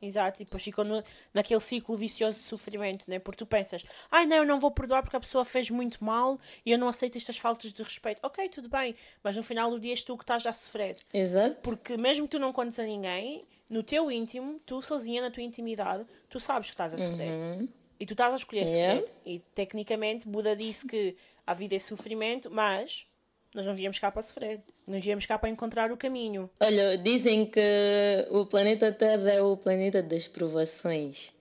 [0.00, 1.02] Exato, e depois ficam no,
[1.34, 3.18] naquele ciclo vicioso de sofrimento, né?
[3.18, 6.38] Porque tu pensas, ai não, eu não vou perdoar porque a pessoa fez muito mal
[6.64, 8.20] e eu não aceito estas faltas de respeito.
[8.22, 10.96] Ok, tudo bem, mas no final do dia és tu que estás a sofrer.
[11.12, 11.56] Exato.
[11.62, 15.42] Porque mesmo que tu não contes a ninguém, no teu íntimo, tu sozinha na tua
[15.42, 17.68] intimidade, tu sabes que estás a sofrer.
[18.00, 19.00] E tu estás a escolher Yeah.
[19.00, 19.14] sofrer.
[19.26, 23.07] E tecnicamente Buda disse que a vida é sofrimento, mas
[23.58, 24.60] nós não viemos cá para sofrer.
[24.86, 26.48] Nós viemos cá para encontrar o caminho.
[26.60, 27.60] Olha, dizem que
[28.30, 31.32] o planeta Terra é o planeta das provações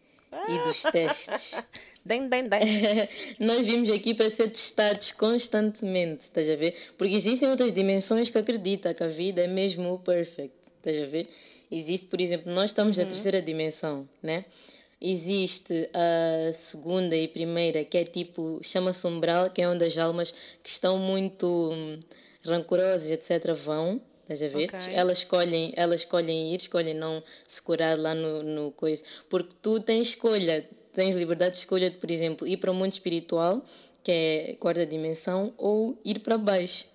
[0.49, 1.63] e dos testes.
[2.03, 2.59] Den, den, den.
[3.39, 6.75] Nós vimos aqui para ser testados constantemente, estás a ver?
[6.97, 11.05] Porque existem outras dimensões que acreditam que a vida é mesmo o perfect, estás a
[11.05, 11.27] ver?
[11.69, 14.43] Existe, por exemplo, nós estamos na terceira dimensão, né?
[14.99, 20.33] Existe a segunda e primeira, que é tipo, chama-se umbral, que é onde as almas
[20.63, 21.99] que estão muito hum,
[22.43, 24.65] rancorosas, etc., vão, estás a ver?
[24.65, 24.93] Ok.
[24.93, 29.03] Elas escolhem, elas escolhem ir, escolhem não se curar lá no, no coisa.
[29.29, 32.91] Porque tu tens escolha, tens liberdade de escolha de, por exemplo, ir para o mundo
[32.91, 33.63] espiritual,
[34.03, 36.85] que é quarta dimensão, ou ir para baixo.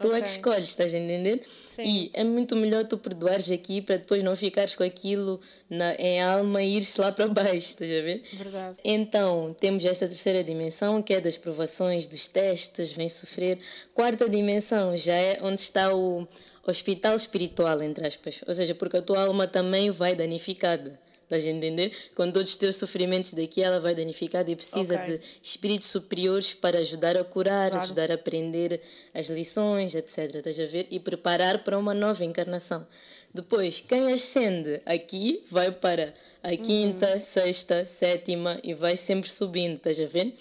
[0.00, 1.42] Tu é que escolhes, estás a entender?
[1.68, 1.82] Sim.
[1.82, 6.20] E é muito melhor tu perdoares aqui para depois não ficares com aquilo na, em
[6.20, 8.22] alma e ires lá para baixo, estás a ver?
[8.32, 8.78] Verdade.
[8.84, 13.58] Então, temos esta terceira dimensão, que é das provações, dos testes, vem sofrer.
[13.94, 16.26] Quarta dimensão já é onde está o
[16.66, 18.40] hospital espiritual, entre aspas.
[18.46, 20.98] Ou seja, porque a tua alma também vai danificada.
[21.30, 21.92] Estás a entender?
[22.16, 25.16] Com todos os teus sofrimentos daqui, ela vai danificada e precisa Ok.
[25.18, 27.84] de espíritos superiores para ajudar a curar, Claro.
[27.84, 28.80] ajudar a aprender
[29.14, 30.34] as lições, etc.
[30.34, 30.88] Estás a ver?
[30.90, 32.84] E preparar para uma nova encarnação.
[33.32, 36.12] Depois, quem ascende aqui vai para
[36.42, 40.34] a quinta, sexta, sétima e vai sempre subindo, estás a ver?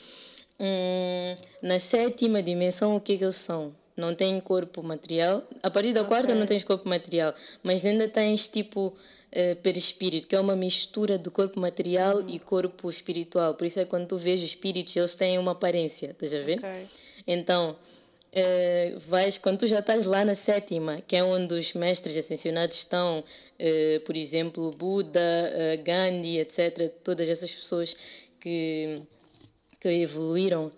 [0.59, 3.75] Hum, na sétima dimensão, o que é que eles são?
[3.95, 5.43] Não têm corpo material.
[5.61, 8.95] A partir da quarta não tens corpo material, mas ainda tens tipo
[9.31, 13.53] eh, perispírito, que é uma mistura do corpo material e corpo espiritual.
[13.55, 16.39] Por isso é que quando tu vês os espíritos, eles têm uma aparência, estás a
[16.39, 16.57] ver?
[16.57, 16.87] Ok.
[17.27, 17.75] Então,
[18.31, 22.77] eh, vais, quando tu já estás lá na sétima, que é onde os mestres ascensionados
[22.77, 23.23] estão,
[23.57, 27.95] eh, por exemplo, Buda, eh, Gandhi, etc., todas essas pessoas
[28.39, 29.01] que,
[29.79, 30.71] que evoluíram,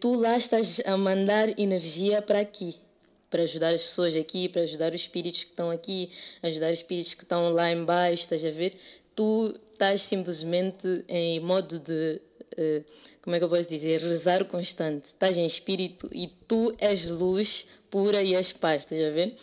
[0.00, 2.76] tu lá estás a mandar energia para aqui,
[3.30, 6.10] para ajudar as pessoas aqui, para ajudar os espíritos que estão aqui,
[6.42, 8.76] ajudar os espíritos que estão lá embaixo, estás a ver?
[9.14, 12.20] Tu estás simplesmente em modo de,
[12.56, 12.82] eh,
[13.22, 15.06] como é que eu posso dizer, rezar constante.
[15.06, 19.36] Estás em espírito e tu és luz pura e és paz, estás a ver?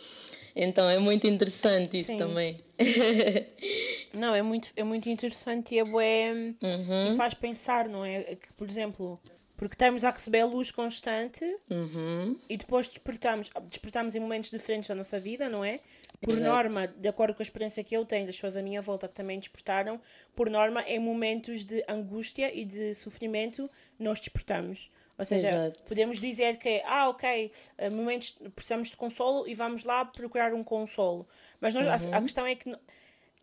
[0.54, 2.18] Então é muito interessante isso Sim.
[2.18, 2.56] também.
[4.12, 7.12] Não, é muito, é muito interessante e é bué, Uhum.
[7.12, 8.22] e faz pensar, não é?
[8.34, 9.20] Que, por exemplo,
[9.58, 12.38] porque estamos a receber luz constante Uhum.
[12.48, 15.80] e depois despertamos, despertamos em momentos diferentes da nossa vida, não é?
[16.22, 16.46] Por Exato.
[16.50, 19.14] norma, de acordo com a experiência que eu tenho das pessoas à minha volta que
[19.14, 20.00] também despertaram,
[20.34, 23.68] por norma, em momentos de angústia e de sofrimento,
[23.98, 24.90] nós despertamos.
[25.18, 25.82] Ou seja, Exato.
[25.82, 30.62] podemos dizer que, ah, ok, eh, momentos precisamos de consolo e vamos lá procurar um
[30.62, 31.26] consolo.
[31.60, 32.72] Mas nós, a- a, questão é que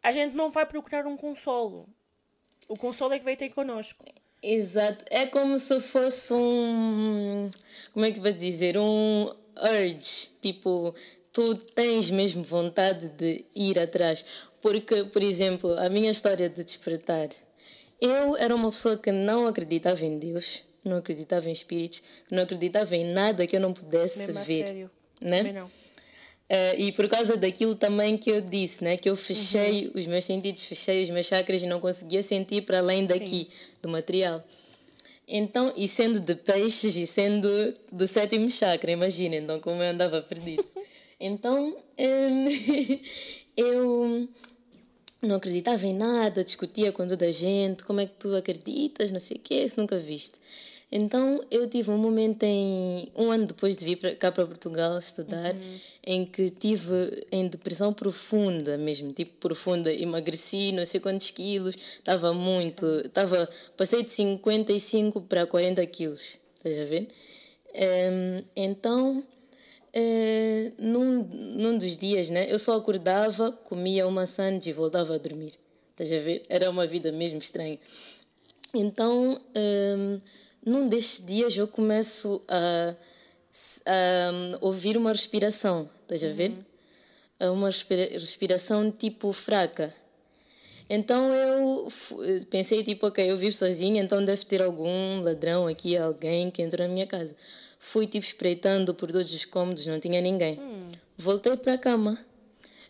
[0.02, 1.86] a gente não vai procurar um consolo.
[2.70, 4.06] O consolo é que veio ter connosco.
[4.48, 5.04] Exato.
[5.10, 7.50] É como se fosse um.
[7.91, 8.78] Como é que vai dizer?
[8.78, 10.30] Um urge.
[10.39, 10.93] Tipo,
[11.34, 14.24] tu tens mesmo vontade de ir atrás.
[14.62, 17.30] Porque, por exemplo, a minha história de despertar.
[18.00, 22.96] Eu era uma pessoa que não acreditava em Deus, não acreditava em espíritos, não acreditava
[22.96, 24.68] em nada que eu não pudesse Mesmo ver.
[24.68, 24.91] Sério.
[25.24, 25.43] Né?
[25.54, 25.72] não.
[26.48, 28.98] Uh, e por causa daquilo também que eu disse, né?
[28.98, 29.93] que eu fechei uhum.
[29.96, 33.76] os meus sentidos, fechei os meus chakras e não conseguia sentir para além daqui, Sim.
[33.82, 34.43] do material.
[35.28, 37.50] Então, e sendo de peixes e sendo
[37.91, 40.64] do sétimo chakra, imagina, então como eu andava perdido.
[41.20, 42.46] então, um,
[43.58, 44.30] eu
[45.24, 49.20] não acreditava em nada, discutia com toda a gente, como é que tu acreditas, não
[49.20, 50.39] sei o quê, se nunca viste.
[50.92, 55.54] Então eu tive um momento em um ano depois de vir cá para Portugal estudar,
[55.54, 55.80] uhum.
[56.06, 62.34] em que tive em depressão profunda mesmo, tipo profunda, emagreci não sei quantos quilos, estava
[62.34, 66.24] muito, estava passei de 55 para 40 quilos,
[66.58, 67.08] estás a ver?
[67.76, 74.72] Um, então uh, num, num dos dias, né, eu só acordava, comia uma sandes e
[74.72, 75.54] voltava a dormir,
[75.92, 76.44] estás a ver?
[76.48, 77.80] Era uma vida mesmo estranha.
[78.74, 80.22] Então um,
[80.66, 82.95] num destes dias eu começo a,
[83.86, 86.51] a ouvir uma respiração, estás a ver?
[87.39, 87.53] Uhum.
[87.53, 89.93] Uma respiração tipo fraca.
[90.89, 91.88] Então eu
[92.49, 96.88] pensei tipo, ok, eu vivo sozinha, então deve ter algum ladrão aqui, alguém que entrou
[96.88, 97.36] na minha casa.
[97.80, 100.57] Fui tipo espreitando por todos os cômodos, não tinha ninguém.
[100.59, 100.89] Hum.
[101.18, 102.18] Voltei para a cama.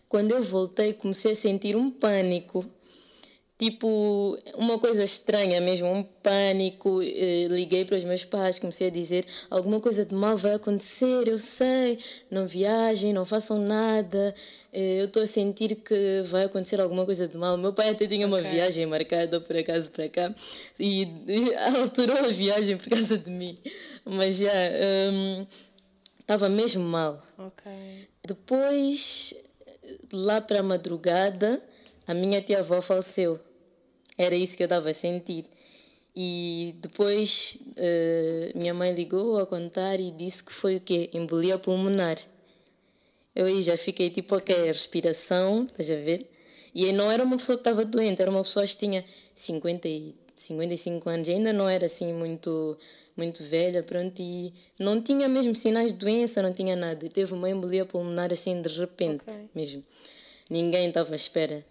[0.08, 2.64] Quando eu voltei, comecei a sentir um pânico
[3.58, 7.00] tipo uma coisa estranha mesmo, um pânico.
[7.02, 11.26] Eh, liguei para os meus pais, comecei a dizer alguma coisa de mal vai acontecer,
[11.26, 11.98] eu sei,
[12.30, 14.34] não viajem, não façam nada.
[14.72, 17.56] Eh, eu estou a sentir que vai acontecer alguma coisa de mal.
[17.56, 18.40] Meu pai até tinha okay.
[18.40, 20.34] uma viagem marcada por acaso para cá
[20.78, 21.08] e
[21.80, 23.58] alterou a viagem por causa de mim.
[24.04, 24.52] Mas já
[26.20, 27.22] estava um, mesmo mal.
[27.38, 28.08] Okay.
[28.26, 29.34] Depois,
[30.12, 31.62] lá para a madrugada,
[32.06, 33.45] a minha tia-avó faleceu.
[34.16, 35.44] Era isso que eu estava a sentir.
[36.14, 41.10] E depois uh, minha mãe ligou a contar e disse que foi o quê?
[41.12, 42.16] Embolia pulmonar.
[43.34, 46.26] Eu aí já fiquei tipo, ok, respiração, estás a ver?
[46.74, 49.04] E não era uma pessoa que estava doente, era uma pessoa que tinha
[49.34, 52.78] 50 e 55 anos, ainda não era assim muito
[53.16, 57.06] muito velha, pronto, e não tinha mesmo sinais de doença, não tinha nada.
[57.06, 59.48] E teve uma embolia pulmonar assim de repente okay.
[59.54, 59.82] mesmo.
[60.50, 61.64] Ninguém estava à espera.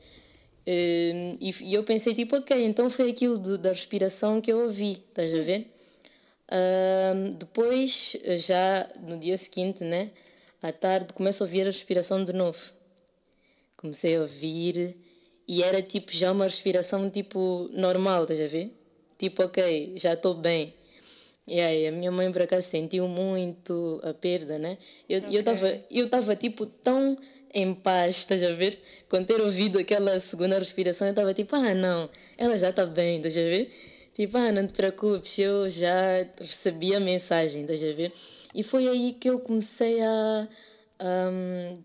[0.68, 4.64] Uh, e, e, eu pensei, tipo, ok, então foi aquilo de, da respiração que eu
[4.64, 5.72] ouvi, estás a ver?
[6.50, 10.12] Uh, depois, já no dia seguinte, né,
[10.62, 12.60] à tarde, começo a ouvir a respiração de novo.
[13.78, 14.98] Comecei a ouvir
[15.48, 18.72] e era tipo já uma respiração tipo normal, estás a ver?
[19.18, 20.74] Tipo, ok, já estou bem.
[21.48, 24.80] E aí, a minha mãe por acaso sentiu muito a perda, né?
[25.08, 25.38] Eu okay.
[25.38, 27.16] estava eu tava, tipo tão
[27.56, 28.78] em paz, estás a ver?
[29.10, 33.18] Quando ter ouvido aquela segunda respiração, eu estava tipo, ah, não, ela já está bem,
[33.18, 33.72] estás a ver?
[34.14, 38.12] Tipo, ah, não te preocupes, eu já recebi a mensagem, estás a ver?
[38.54, 40.48] E foi aí que eu comecei a,
[41.00, 41.30] a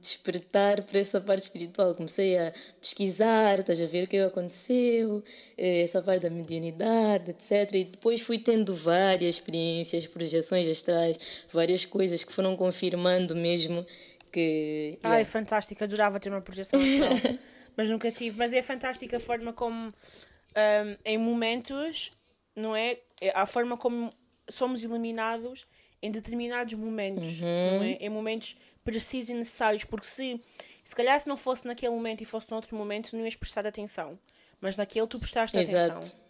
[0.00, 1.94] despertar para essa parte espiritual.
[1.94, 5.22] Comecei a pesquisar, estás a ver o que aconteceu,
[5.58, 7.74] eh, essa parte da mediunidade, etc.
[7.74, 11.18] E depois fui tendo várias experiências, projeções astrais,
[11.52, 13.84] várias coisas que foram confirmando mesmo
[14.30, 14.98] que.
[15.02, 15.18] Yeah.
[15.18, 17.38] Ai, fantástica, adorava ter uma projeção astral,
[17.76, 18.36] mas nunca tive.
[18.36, 22.10] Mas é fantástica a forma como, um, em momentos,
[22.54, 22.98] não é?
[23.20, 23.30] é?
[23.34, 24.10] A forma como
[24.48, 25.66] somos iluminados
[26.02, 27.78] em determinados momentos, uhum.
[27.78, 27.92] não é?
[28.00, 30.40] Em momentos precisos e necessários, porque se,
[30.82, 34.18] se calhar se não fosse naquele momento e fosse noutro momento, não ias prestar atenção.
[34.60, 35.98] Mas naquele tu prestaste Exato.
[35.98, 36.20] atenção.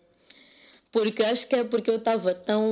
[0.93, 2.65] Porque acho que é porque eu estava tão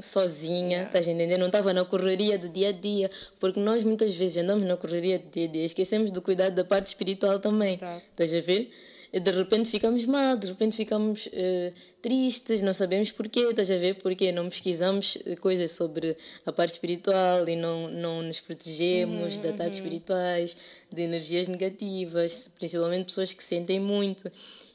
[0.00, 0.86] sozinha, yeah.
[0.86, 1.36] estás a entender?
[1.36, 3.10] Não estava na correria do dia a dia.
[3.38, 6.64] Porque nós muitas vezes andamos na correria do dia a dia, esquecemos do cuidado da
[6.64, 7.76] parte espiritual também.
[7.76, 8.00] Tá.
[8.12, 8.70] Estás a ver?
[9.12, 13.76] E de repente ficamos mal, de repente ficamos uh, tristes, não sabemos porquê, estás a
[13.76, 13.96] ver?
[13.96, 19.42] Porque não pesquisamos eh, coisas sobre a parte espiritual e não, não nos protegemos uhum,
[19.42, 19.84] de ataques uhum.
[19.84, 20.56] espirituais,
[20.92, 24.30] de energias negativas, principalmente pessoas que sentem muito.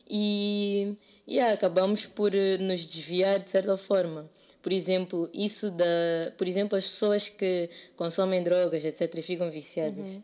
[0.10, 0.96] E
[1.28, 4.30] e yeah, acabamos por eh, nos desviar de certa forma.
[4.62, 10.16] Por exemplo, isso da, por exemplo, as pessoas que consomem drogas, etc, e ficam viciadas,
[10.16, 10.22] uhum.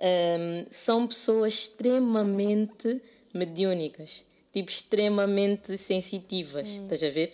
[0.00, 3.00] um, são pessoas extremamente
[3.32, 6.82] mediúnicas, tipo extremamente sensitivas, uhum.
[6.84, 7.32] estás a ver?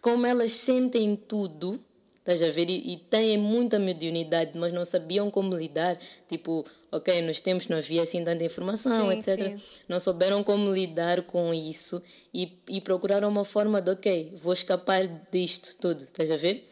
[0.00, 1.78] Como elas sentem tudo,
[2.18, 2.70] estás a ver?
[2.70, 5.98] E, e têm muita mediunidade, mas não sabiam como lidar.
[6.28, 9.38] Tipo, ok, nos tempos não havia assim tanta informação, Sim, etc.
[9.38, 9.62] sim.
[9.88, 12.02] Não souberam como lidar com isso
[12.34, 16.66] e, e procuraram uma forma de, ok, vou escapar disto tudo, estás a ver?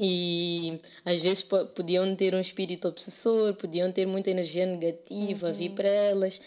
[0.00, 5.52] E às vezes po- podiam ter um espírito obsessor, podiam ter muita energia negativa a
[5.52, 6.40] vir para elas.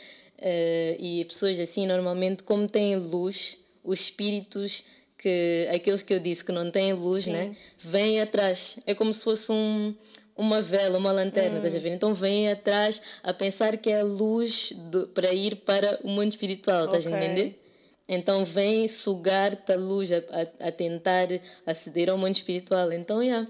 [0.43, 4.83] eh, e pessoas assim, normalmente, como têm luz, os espíritos,
[5.17, 8.77] que aqueles que eu disse que não têm luz, né, vêm atrás.
[8.87, 9.93] É como se fosse um,
[10.37, 11.91] uma vela, uma lanterna, estás a ver?
[11.93, 16.29] Então vêm atrás a pensar que é a luz do- para ir para o mundo
[16.29, 17.17] espiritual, estás a Ok.
[17.19, 17.59] entender?
[18.07, 21.27] Então vem sugar-te a luz, a, a, a tentar
[21.65, 22.91] aceder ao mundo espiritual.
[22.91, 23.47] Então, yeah,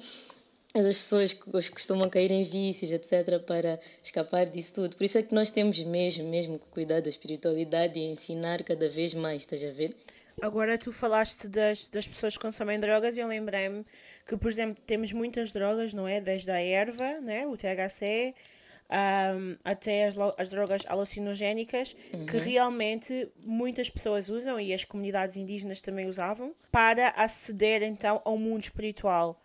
[0.74, 4.96] essas pessoas que costumam cair em vícios, etc., para escapar disso tudo.
[4.96, 8.88] Por isso é que nós temos mesmo, mesmo que cuidar da espiritualidade e ensinar cada
[8.88, 9.96] vez mais, estás a ver?
[10.42, 13.86] Agora tu falaste das, das pessoas que consomem drogas e eu lembrei-me
[14.26, 16.20] que, por exemplo, temos muitas drogas, não é?
[16.20, 17.46] Desde a erva, né?
[17.46, 18.34] o THC,
[18.90, 21.96] ahm, até as, as drogas alucinogénicas,
[22.28, 28.36] que realmente muitas pessoas usam e as comunidades indígenas também usavam para aceder então ao
[28.36, 29.40] mundo espiritual.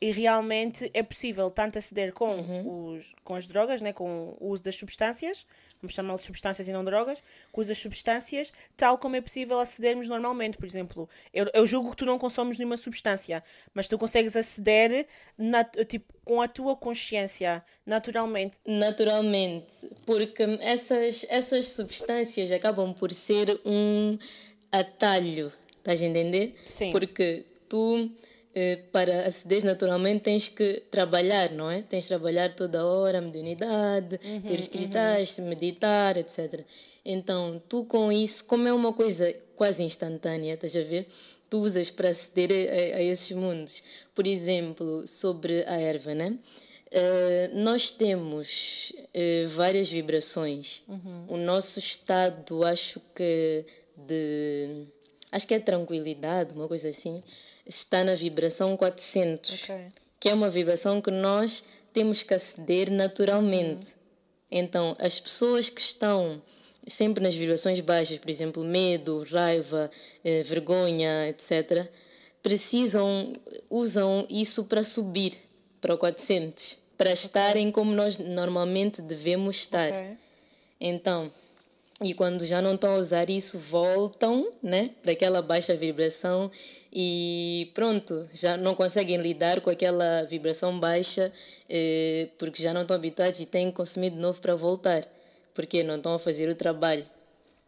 [0.00, 4.62] E realmente é possível tanto aceder com, os, com as drogas, né, com o uso
[4.62, 5.44] das substâncias,
[5.82, 7.20] vamos chamá-las substâncias e não drogas,
[7.50, 10.56] com o uso das substâncias, tal como é possível acedermos normalmente.
[10.56, 13.42] Por exemplo, eu, eu julgo que tu não consomes nenhuma substância,
[13.74, 18.56] mas tu consegues aceder nat- tipo, com a tua consciência, naturalmente.
[18.64, 19.66] Naturalmente,
[20.06, 24.16] porque essas, essas substâncias acabam por ser um
[24.70, 26.52] atalho, estás a entender?
[26.64, 26.92] Sim.
[26.92, 28.10] Porque tu,
[28.92, 31.82] para aceder naturalmente, tens que trabalhar, não é?
[31.82, 36.64] Tens de trabalhar toda hora, mediunidade, ter escritas, meditar, etc.
[37.04, 41.06] Então, tu com isso, como é uma coisa quase instantânea, estás a ver?
[41.50, 43.82] Tu usas para aceder a, a esses mundos.
[44.14, 46.38] Por exemplo, sobre a erva, né?
[46.90, 50.82] Eh, nós temos eh, várias vibrações.
[51.28, 53.64] O nosso estado, acho que
[53.96, 54.86] de.
[55.30, 57.22] Acho que é tranquilidade, uma coisa assim,
[57.66, 59.76] está na vibração 400, Ok.
[60.18, 61.62] que é uma vibração que nós
[61.92, 63.88] temos que aceder naturalmente.
[64.50, 66.40] Então, as pessoas que estão
[66.86, 69.90] sempre nas vibrações baixas, por exemplo, medo, raiva,
[70.24, 71.86] eh, vergonha, etc.,
[72.42, 73.30] precisam,
[73.68, 75.32] usam isso para subir
[75.80, 79.90] para o 400, para estarem como nós normalmente devemos estar.
[79.90, 80.16] Ok.
[80.80, 81.30] Então,
[82.00, 86.50] e quando já não estão a usar isso, voltam, né, para aquela baixa vibração
[86.92, 91.32] e pronto, já não conseguem lidar com aquela vibração baixa
[91.68, 95.04] eh, porque já não estão habituados e têm que consumir de novo para voltar,
[95.54, 97.04] porque não estão a fazer o trabalho.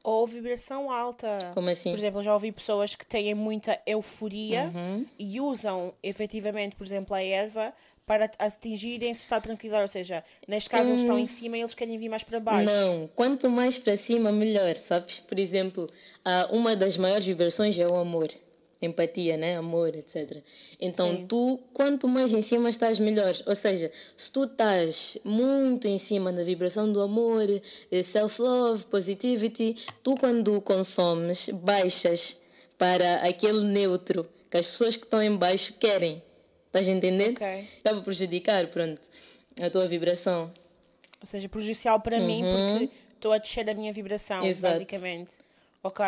[0.03, 1.37] Ou vibração alta.
[1.53, 1.91] Como assim?
[1.91, 5.05] Por exemplo, já ouvi pessoas que têm muita euforia Uhum.
[5.19, 7.71] e usam efetivamente, por exemplo, a erva
[8.11, 9.83] para atingirem esse estado de tranquilidade.
[9.83, 12.65] Ou seja, neste caso eles estão em cima e eles querem vir mais para baixo.
[12.65, 15.21] Não, quanto mais para cima, melhor, sabes?
[15.21, 15.89] Por exemplo,
[16.25, 18.27] ah, uma das maiores vibrações é o amor.
[18.83, 19.57] Empatia, né?
[19.57, 20.39] Amor, etc.
[20.81, 21.27] Então, Sim.
[21.29, 23.33] tu, quanto mais em cima estás, melhor.
[23.47, 27.47] Ou seja, se tu estás muito em cima da vibração do amor,
[27.93, 32.37] eh, self-love, positivity, tu, quando consomes, baixas
[32.77, 36.21] para aquele neutro que as pessoas que estão em baixo querem.
[36.71, 37.33] Estás a entender?
[37.33, 37.47] Ok.
[37.81, 39.01] Acaba por prejudicar, pronto,
[39.61, 40.53] a tua vibração.
[41.21, 44.47] Ou seja, prejudicial para mim porque estou a descer a minha vibração, Uhum.
[44.47, 44.73] Exato.
[44.75, 45.39] basicamente.
[45.83, 46.05] Ok.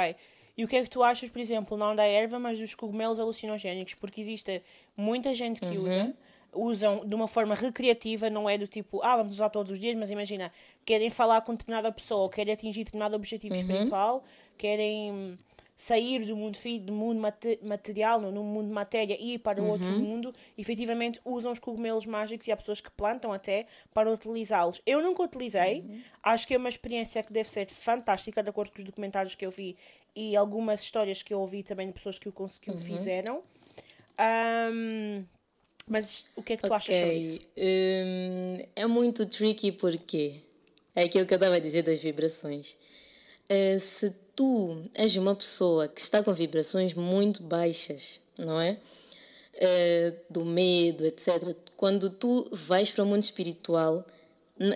[0.57, 3.19] E o que é que tu achas, por exemplo, não da erva, mas dos cogumelos
[3.19, 3.95] alucinogénicos?
[3.95, 4.63] Porque existe
[4.97, 5.85] muita gente que Uhum.
[5.89, 6.15] usa,
[6.53, 9.97] usam de uma forma recreativa, não é do tipo, ah, vamos usar todos os dias,
[9.97, 10.53] mas imagina,
[10.85, 13.61] querem falar com determinada pessoa, querem atingir determinado objetivo Uhum.
[13.61, 14.25] espiritual,
[14.57, 15.35] querem
[15.83, 19.67] sair do mundo, do mundo mate- material, no, no mundo matéria e ir para o
[19.67, 19.99] outro Uhum.
[19.99, 24.81] mundo, efetivamente usam os cogumelos mágicos e há pessoas que plantam até para utilizá-los.
[24.87, 26.01] Eu nunca utilizei, Uhum.
[26.23, 29.45] acho que é uma experiência que deve ser fantástica, de acordo com os documentários que
[29.45, 29.77] eu vi
[30.15, 32.79] e algumas histórias que eu ouvi também de pessoas que o, cons- que Uhum.
[32.79, 33.43] fizeram.
[34.17, 35.25] Ahm,
[35.89, 37.39] mas o que é que tu achas sobre isso?
[37.59, 40.43] hum, é muito tricky porque
[40.95, 42.77] é aquilo que eu estava a dizer das vibrações.
[43.49, 48.79] Eh, se tu és uma pessoa que está com vibrações muito baixas, não é?
[49.55, 51.55] Eh, do medo, etc.
[51.77, 54.07] Quando tu vais para o mundo espiritual,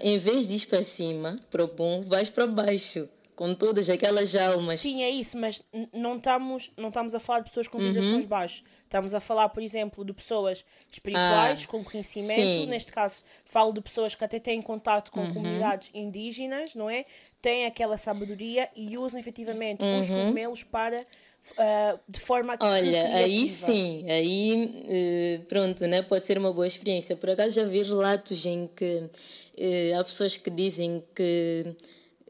[0.03, 3.09] em vez de ir para cima, para o bom, vais para baixo.
[3.37, 4.81] Com todas aquelas almas.
[4.81, 5.63] Sim, é isso, mas
[5.93, 8.29] não estamos, não estamos a falar de pessoas com vibrações uhum.
[8.29, 8.63] baixas.
[8.83, 12.41] Estamos a falar, por exemplo, de pessoas espirituais ah, com conhecimento.
[12.41, 12.67] Sim.
[12.67, 15.35] Neste caso, falo de pessoas que até têm contato com uhum.
[15.35, 17.05] comunidades indígenas, não é?
[17.43, 20.01] Têm aquela sabedoria e usam efetivamente uhum.
[20.01, 21.07] os cogumelos para
[21.53, 26.03] Uh, de forma Olha, aí sim, aí uh, pronto, né?
[26.03, 27.17] pode ser uma boa experiência.
[27.17, 31.77] Por acaso já vi relatos em que uh, há pessoas que dizem que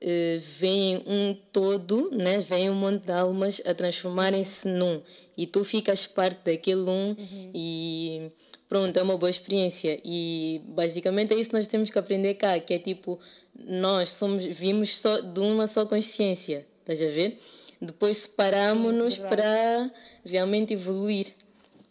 [0.02, 2.38] uh, vem um todo, né?
[2.38, 5.02] vem um monte de almas a transformarem-se num
[5.36, 7.50] e tu ficas parte daquele um uhum.
[7.54, 8.30] e
[8.68, 12.58] pronto, é uma boa experiência e basicamente é isso que nós temos que aprender cá,
[12.58, 13.18] que é tipo,
[13.54, 17.38] nós somos, vimos só de uma só consciência, estás a ver?
[17.80, 19.90] Depois separamos-nos para
[20.24, 21.32] realmente evoluir.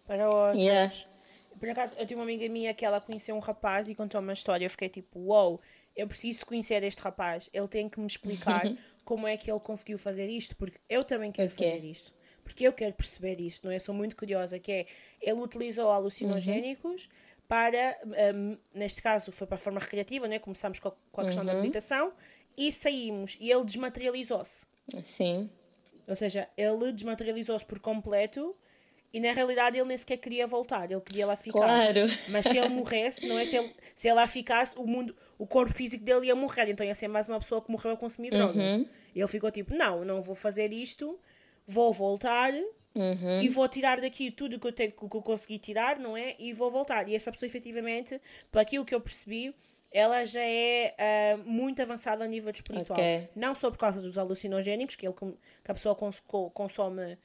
[0.07, 0.63] Para outros.
[0.63, 0.91] Yeah.
[1.59, 4.33] Por acaso, eu tenho uma amiga minha que ela conheceu um rapaz e contou uma
[4.33, 4.65] história.
[4.65, 5.61] Eu fiquei tipo, uau, wow,
[5.95, 7.49] eu preciso conhecer este rapaz.
[7.53, 8.63] Ele tem que me explicar
[9.05, 11.71] como é que ele conseguiu fazer isto, porque eu também quero okay.
[11.71, 12.13] fazer isto.
[12.43, 13.79] Porque eu quero perceber isto, não é?
[13.79, 14.59] Sou muito curiosa.
[14.59, 14.85] Que é,
[15.21, 17.09] ele utilizou alucinogénicos uhum.
[17.47, 17.99] para,
[18.35, 20.37] um, neste caso, foi para a forma recreativa, né?
[20.37, 21.53] Começámos com a, com a questão uhum.
[21.53, 22.13] da meditação
[22.55, 23.35] e saímos.
[23.39, 24.67] E ele desmaterializou-se.
[25.01, 25.49] Sim.
[26.07, 28.55] Ou seja, ele desmaterializou-se por completo
[29.15, 31.59] e na realidade ele nem sequer queria voltar, ele queria lá ficar.
[31.59, 32.01] Claro.
[32.27, 33.45] Mas se ele morresse, não é?
[33.45, 36.85] Se ele, se ele lá ficasse, o mundo, o corpo físico dele ia morrer, então
[36.85, 38.39] ia ser mais uma pessoa que morreu a consumir uhum.
[38.39, 38.87] drogas.
[39.13, 41.19] E ele ficou tipo: não, não vou fazer isto,
[41.65, 43.41] vou voltar uhum.
[43.41, 46.35] e vou tirar daqui tudo que eu, tenho, que eu consegui tirar, não é?
[46.39, 47.07] E vou voltar.
[47.07, 48.19] E essa pessoa, efetivamente,
[48.51, 49.53] para aquilo que eu percebi,
[49.91, 52.97] ela já é uh, muito avançada a nível espiritual.
[52.99, 53.29] Okay.
[53.35, 56.21] Não só por causa dos alucinogénicos, que, ele, que a pessoa cons
[56.53, 57.17] consome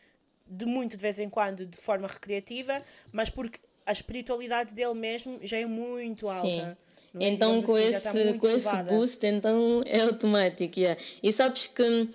[0.47, 2.83] de muito de vez em quando de forma recreativa,
[3.13, 6.79] mas porque a espiritualidade dele mesmo já é muito alta.
[7.19, 7.29] É?
[7.29, 10.79] Então com, assim, esse, com esse boost então é automático.
[10.79, 11.01] Yeah.
[11.23, 12.09] E sabes que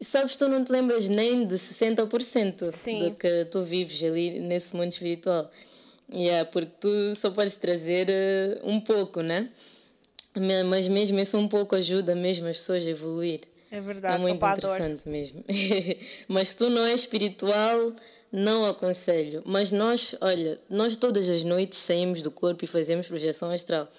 [0.00, 2.98] sabes tu não te lembras nem de 60% Sim.
[2.98, 5.50] do que tu vives ali nesse mundo espiritual.
[6.12, 9.50] Yeah, porque tu só podes trazer uh, um pouco, né?
[10.66, 13.40] Mas mesmo isso um pouco ajuda mesmo as pessoas a evoluir.
[13.70, 15.44] É verdade, é muito interessante mesmo.
[16.26, 17.92] Mas tu não és espiritual,
[18.32, 19.42] não aconselho.
[19.46, 23.90] Mas nós, olha, nós todas as noites saímos do corpo e fazemos projeção astral.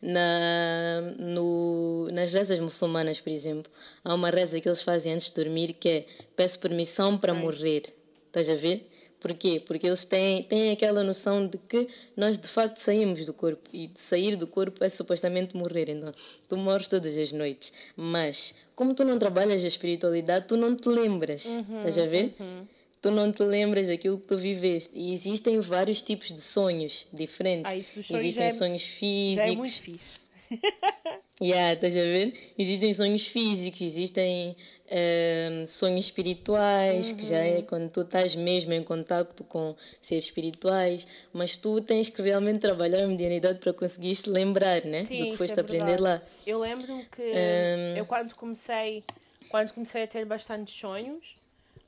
[0.00, 3.72] Na, no, nas rezas muçulmanas, por exemplo,
[4.04, 6.06] há uma reza que eles fazem antes de dormir que é
[6.36, 7.84] peço permissão para morrer.
[8.26, 8.86] Estás a ver?
[9.24, 9.62] Porquê?
[9.64, 13.90] Porque eles têm, têm aquela noção de que nós de facto saímos do corpo e
[13.94, 15.88] sair do corpo é supostamente morrer.
[15.88, 16.12] Então,
[16.46, 17.72] tu morres todas as noites.
[17.96, 21.46] Mas, como tu não trabalhas a espiritualidade, tu não te lembras.
[21.46, 22.34] Uhum, estás a ver?
[22.38, 22.66] Uhum.
[23.04, 24.88] Tu não te lembras daquilo que tu viveste.
[24.94, 27.70] E existem vários tipos de sonhos diferentes.
[27.70, 29.44] Ah, isso dos sonhos existem é, sonhos físicos.
[29.44, 30.18] Já é muito fixe.
[31.38, 32.32] yeah, estás a ver?
[32.56, 37.16] Existem sonhos físicos, existem uh, sonhos espirituais, uhum.
[37.18, 37.62] que já é uhum.
[37.64, 43.04] quando tu estás mesmo em contato com seres espirituais, mas tu tens que realmente trabalhar
[43.04, 45.04] a medianidade para conseguir te lembrar né?
[45.04, 46.22] Sim, do que foste é aprender lá.
[46.46, 49.04] Eu lembro que um, eu quando comecei,
[49.50, 51.36] quando comecei a ter bastantes sonhos,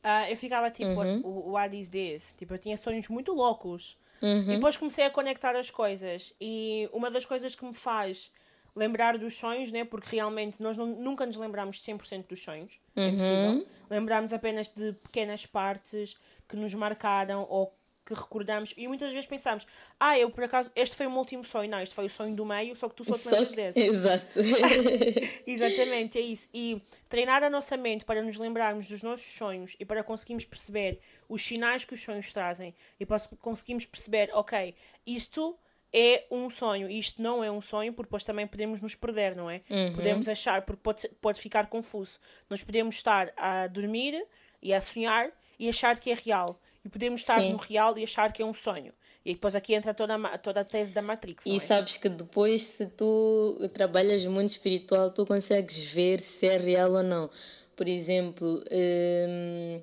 [0.06, 1.20] uh, eu ficava tipo, uhum.
[1.24, 2.34] o what is this?
[2.38, 3.98] Tipo, eu tinha sonhos muito loucos.
[4.22, 4.42] Uhum.
[4.42, 6.32] E depois comecei a conectar as coisas.
[6.40, 8.30] E uma das coisas que me faz
[8.74, 9.84] lembrar dos sonhos, né?
[9.84, 12.78] Porque realmente nós não, nunca nos lembramos de 100% dos sonhos.
[12.94, 13.04] Uhum.
[13.04, 13.66] É possível.
[13.90, 16.16] Lembramos apenas de pequenas partes
[16.48, 17.74] que nos marcaram ou
[18.06, 19.66] que recordamos e muitas vezes pensamos,
[19.98, 22.34] ah, eu por acaso, este foi o meu último sonho, não, este foi o sonho
[22.34, 23.80] do meio, só que tu só te lembras desse.
[23.80, 24.38] Exato.
[25.46, 26.48] Exatamente, é isso.
[26.54, 31.00] E treinar a nossa mente para nos lembrarmos dos nossos sonhos e para conseguirmos perceber
[31.28, 35.58] os sinais que os sonhos trazem e para conseguirmos perceber, ok, isto
[35.92, 36.90] é um sonho.
[36.90, 39.62] Isto não é um sonho, porque depois também podemos nos perder, não é?
[39.70, 39.94] Uhum.
[39.94, 42.18] Podemos achar, porque pode, pode ficar confuso.
[42.50, 44.22] Nós podemos estar a dormir
[44.62, 46.60] e a sonhar e achar que é real.
[46.86, 47.50] E podemos estar Sim.
[47.50, 48.92] no real e achar que é um sonho.
[49.24, 51.44] E depois aqui entra toda a, toda a tese da Matrix.
[51.44, 51.58] E é?
[51.58, 57.02] sabes que depois, se tu trabalhas muito espiritual, tu consegues ver se é real ou
[57.02, 57.28] não.
[57.74, 59.82] Por exemplo, hum,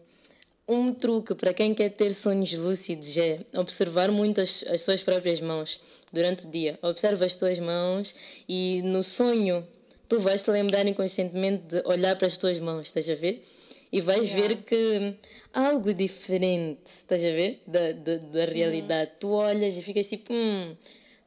[0.66, 5.42] um truque para quem quer ter sonhos lúcidos é observar muito as, as suas próprias
[5.42, 5.82] mãos
[6.14, 6.80] durante o dia.
[6.82, 8.16] Observa as tuas mãos
[8.48, 9.68] e no sonho
[10.08, 13.44] tu vais te lembrar inconscientemente de olhar para as tuas mãos, estás a ver?
[13.94, 14.42] E vais yeah.
[14.42, 15.16] ver que
[15.54, 17.62] algo diferente, estás a ver?
[17.68, 19.12] Da, da, da realidade.
[19.12, 19.18] Uhum.
[19.20, 20.74] Tu olhas e ficas tipo, hum,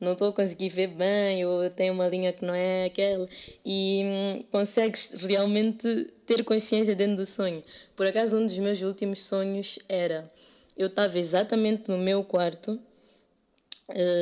[0.01, 3.29] não estou a conseguir ver bem, ou tenho uma linha que não é aquela.
[3.65, 7.63] E hum, consegues realmente ter consciência dentro do sonho.
[7.95, 10.29] Por acaso, um dos meus últimos sonhos era:
[10.77, 12.81] eu estava exatamente no meu quarto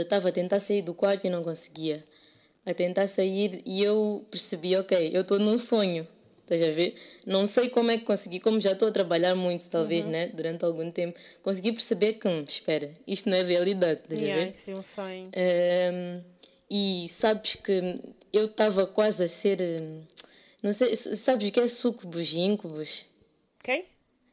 [0.03, 2.05] estava uh, a tentar sair do quarto e não conseguia.
[2.67, 6.07] A tentar sair e eu percebi, ok, eu estou num sonho.
[6.45, 6.95] Estás a ver?
[7.25, 10.11] Não sei como é que consegui, como já estou a trabalhar muito, talvez, uhum.
[10.11, 10.27] né?
[10.27, 14.45] Durante algum tempo, consegui perceber que, hum, espera, isto não é realidade, estás yeah, a
[14.45, 14.53] ver?
[14.53, 15.31] Isso é um sonho.
[15.35, 16.23] Um,
[16.71, 17.95] e sabes que
[18.31, 19.59] eu estava quase a ser.
[19.61, 20.03] Hum,
[20.63, 23.07] não sei, sabes o que é sucubus e íncubos?
[23.63, 23.85] Quem?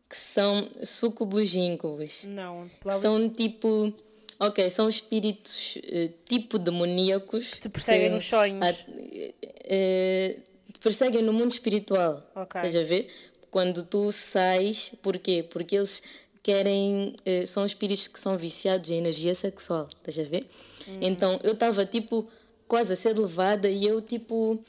[0.10, 2.26] Que são sucubus e íncubos.
[2.26, 2.70] Não,
[3.02, 3.94] São tipo.
[4.38, 7.48] Ok, são espíritos uh, tipo demoníacos.
[7.48, 8.66] Que te perseguem que, nos sonhos.
[8.66, 10.51] A, uh, te
[10.82, 12.22] perseguem no mundo espiritual.
[12.36, 12.62] Ok.
[12.62, 13.08] Estás a ver?
[13.50, 15.44] Quando tu sais, porquê?
[15.44, 16.02] Porque eles
[16.44, 17.14] querem.
[17.26, 19.88] Uh, são espíritos que são viciados em energia sexual.
[19.96, 20.44] Estás a ver?
[20.88, 21.00] Hum.
[21.02, 22.28] Então eu estava tipo
[22.68, 24.60] quase a ser levada e eu tipo.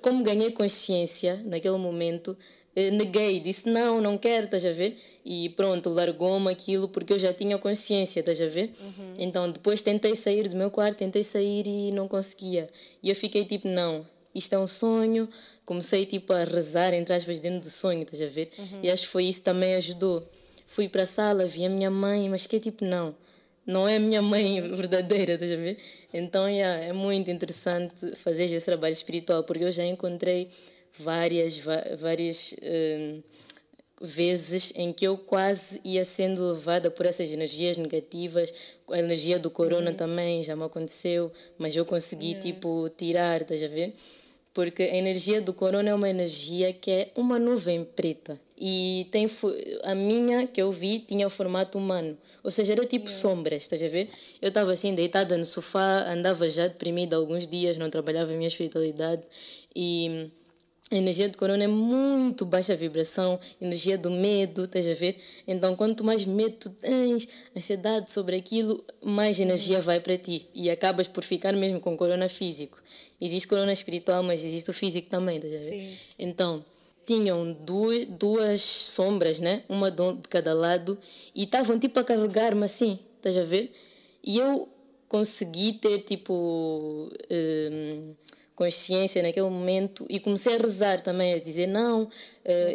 [0.00, 2.36] Como ganhei consciência naquele momento,
[2.74, 4.96] eh, neguei, disse não, não quero, estás a ver?
[5.24, 8.72] E pronto, largou-me aquilo porque eu já tinha consciência, estás a ver?
[8.80, 9.14] Uhum.
[9.18, 12.68] Então depois tentei sair do meu quarto, tentei sair e não conseguia.
[13.02, 15.28] E eu fiquei tipo, não, isto é um sonho.
[15.64, 18.50] Comecei tipo a rezar, entre aspas, dentro do sonho, estás a ver?
[18.58, 18.80] Uhum.
[18.82, 20.28] E acho que foi isso que também ajudou.
[20.66, 23.14] Fui para a sala, vi a minha mãe, mas que tipo, não,
[23.66, 25.78] não é a minha mãe verdadeira, estás a ver?
[26.12, 30.50] Então yeah, é muito interessante fazer esse trabalho espiritual, porque eu já encontrei
[30.98, 31.58] várias,
[31.98, 33.22] várias uh,
[34.00, 38.52] vezes em que eu quase ia sendo levada por essas energias negativas.
[38.90, 39.96] A energia do corona uhum.
[39.96, 42.42] também já me aconteceu, mas eu consegui, yeah.
[42.42, 43.94] tipo, tirar, estás a ver?
[44.54, 48.38] Porque a energia do corona é uma energia que é uma nuvem preta.
[48.58, 49.26] E tem
[49.82, 52.16] a minha que eu vi tinha o formato humano.
[52.44, 53.20] Ou seja, era tipo yeah.
[53.20, 54.08] sombras, estás a ver?
[54.40, 58.46] Eu estava assim, deitada no sofá, andava já deprimida alguns dias, não trabalhava a minha
[58.46, 59.22] espiritualidade.
[59.74, 60.30] E
[60.92, 65.16] a energia do corona é muito baixa vibração, energia do medo, estás a ver?
[65.48, 67.26] Então, quanto mais medo tu tens,
[67.56, 70.46] ansiedade sobre aquilo, mais energia vai para ti.
[70.54, 72.78] E acabas por ficar mesmo com corona físico.
[73.18, 75.70] Existe corona espiritual, mas existe o físico também, estás a ver?
[75.70, 75.96] Sim.
[76.18, 76.64] Então,
[77.06, 79.62] tinham duas, duas sombras, né?
[79.68, 80.98] Uma de cada lado,
[81.34, 83.72] e estavam tipo a carregar-me assim, estás a ver?
[84.22, 84.68] E eu
[85.08, 87.10] consegui ter tipo.
[87.30, 88.14] Um,
[88.54, 92.10] consciência naquele momento e comecei a rezar também, a dizer não, uh,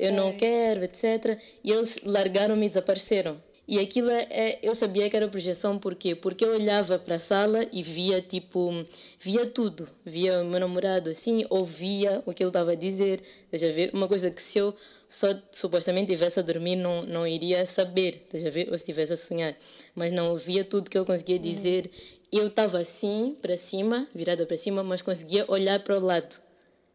[0.02, 1.40] eu não quero, etc.
[1.64, 3.42] E eles largaram-me e desapareceram.
[3.68, 6.16] E aquilo é, é, eu sabia que era projeção, porquê?
[6.16, 8.72] Porque eu olhava para a sala e via tipo,
[9.20, 9.86] via tudo.
[10.06, 13.22] Via o meu namorado assim, ouvia o que ele estava a dizer.
[13.52, 13.92] Estás a ver?
[13.94, 14.74] Uma coisa que se eu
[15.10, 18.70] só supostamente estivesse a dormir não, não iria saber, estás a ver?
[18.72, 19.54] Ou se estivesse a sonhar.
[19.94, 21.92] Mas não ouvia tudo que eu conseguia dizer
[22.32, 26.42] eu estava assim, para cima, virada para cima, mas conseguia olhar para o lado.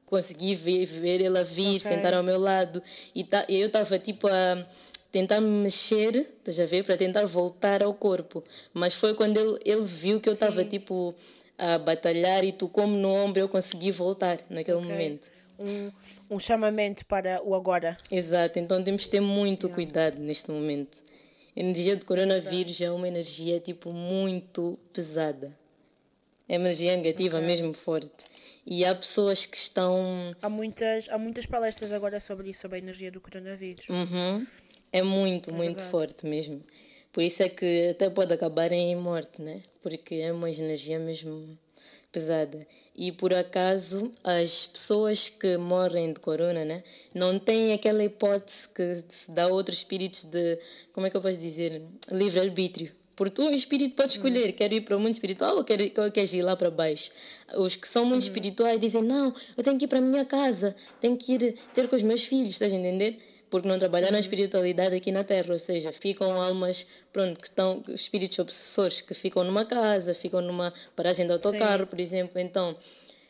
[0.07, 1.80] Consegui ver, ver ele a vir, okay.
[1.80, 2.83] sentar ao meu lado.
[3.14, 4.66] E tá, eu estava tipo a
[5.11, 8.45] tentar me mexer, estás a ver, para tentar voltar ao corpo.
[8.74, 11.14] Mas foi quando ele, ele viu que eu estava tipo
[11.57, 14.91] a batalhar e tocou-me no ombro, eu consegui voltar naquele okay.
[14.91, 15.30] momento.
[15.59, 15.91] Um,
[16.37, 17.97] um chamamento para o agora.
[18.11, 19.74] Exato, então temos que ter muito yeah.
[19.74, 20.99] cuidado neste momento.
[21.55, 25.57] A energia do coronavírus é uma energia tipo muito pesada.
[26.48, 27.46] É uma energia negativa okay.
[27.46, 28.24] mesmo forte.
[28.66, 30.34] E há pessoas que estão.
[30.40, 33.88] Há muitas, há muitas palestras agora sobre isso, sobre a energia do coronavírus.
[33.88, 34.46] Uhum.
[34.92, 36.61] É muito, é muito forte mesmo.
[37.12, 39.62] Por isso é que até pode acabar em morte, né?
[39.82, 41.58] Porque é uma energia mesmo
[42.12, 42.66] pesada.
[42.94, 46.84] E por acaso as pessoas que morrem de corona, né,
[47.14, 50.58] não têm aquela hipótese que se dá a outros espíritos de,
[50.92, 52.92] como é que eu posso dizer, livre-arbítrio.
[53.16, 54.52] Porque o espírito, pode escolher, hum.
[54.52, 57.10] quer ir para o mundo espiritual ou quer, quer ir lá para baixo.
[57.56, 58.26] Os que são muito hum.
[58.26, 61.88] espirituais dizem, não, eu tenho que ir para a minha casa, tenho que ir ter
[61.88, 63.18] com os meus filhos, estás a entender?
[63.53, 67.82] Porque não trabalharam a espiritualidade aqui na Terra, ou seja, ficam almas, pronto, que estão,
[67.88, 71.86] espíritos obsessores que ficam numa casa, ficam numa paragem de autocarro, Sim.
[71.90, 72.40] por exemplo.
[72.40, 72.74] Então,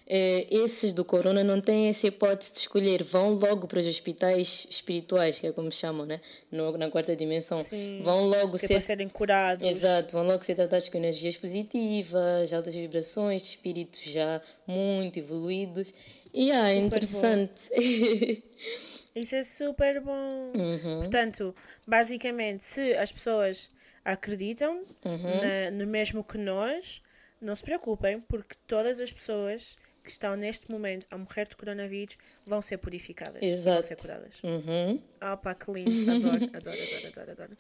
[0.07, 4.65] eh, esses do Corona não têm essa hipótese de escolher, vão logo para os hospitais
[4.71, 6.21] espirituais, que é como chamam, né?
[6.53, 7.61] No, na quarta dimensão.
[7.65, 8.69] Sim, vão logo ser.
[8.69, 9.69] Para serem curados.
[9.69, 15.93] Exato, vão logo ser tratados com energias positivas, altas vibrações, espíritos já muito evoluídos.
[16.33, 17.61] E ah, é interessante.
[19.15, 20.53] Isso é super bom.
[20.55, 21.01] Uhum.
[21.01, 21.55] Portanto,
[21.87, 23.71] basicamente, se as pessoas
[24.05, 25.41] acreditam uhum.
[25.41, 27.03] na, no mesmo que nós,
[27.41, 32.17] não se preocupem, porque todas as pessoas que estão neste momento a morrer de coronavírus
[32.45, 33.41] vão ser purificadas.
[33.41, 33.75] Exato.
[33.75, 34.41] Vão ser curadas.
[34.43, 35.01] Uhum.
[35.33, 35.91] Opa, que lindo.
[36.11, 37.59] Adoro, adoro, adoro, adoro, adoro.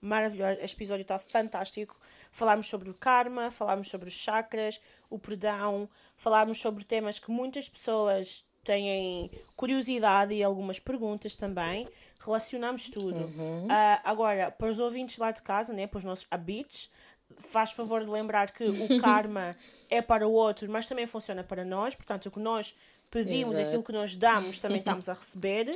[0.00, 0.58] Maravilhoso.
[0.60, 1.98] Este episódio está fantástico.
[2.30, 7.68] Falámos sobre o karma, falámos sobre os chakras, o perdão, falámos sobre temas que muitas
[7.68, 11.88] pessoas têm curiosidade e algumas perguntas também.
[12.18, 13.20] Relacionamos tudo.
[13.20, 13.66] Uhum.
[13.66, 16.90] Uh, agora, para os ouvintes lá de casa, né, para os nossos habits,
[17.36, 19.56] faz favor de lembrar que o karma
[19.90, 21.94] é para o outro, mas também funciona para nós.
[21.94, 22.74] Portanto, o que nós
[23.14, 23.68] pedimos, Exato.
[23.68, 25.66] aquilo que nós damos, também estamos a receber.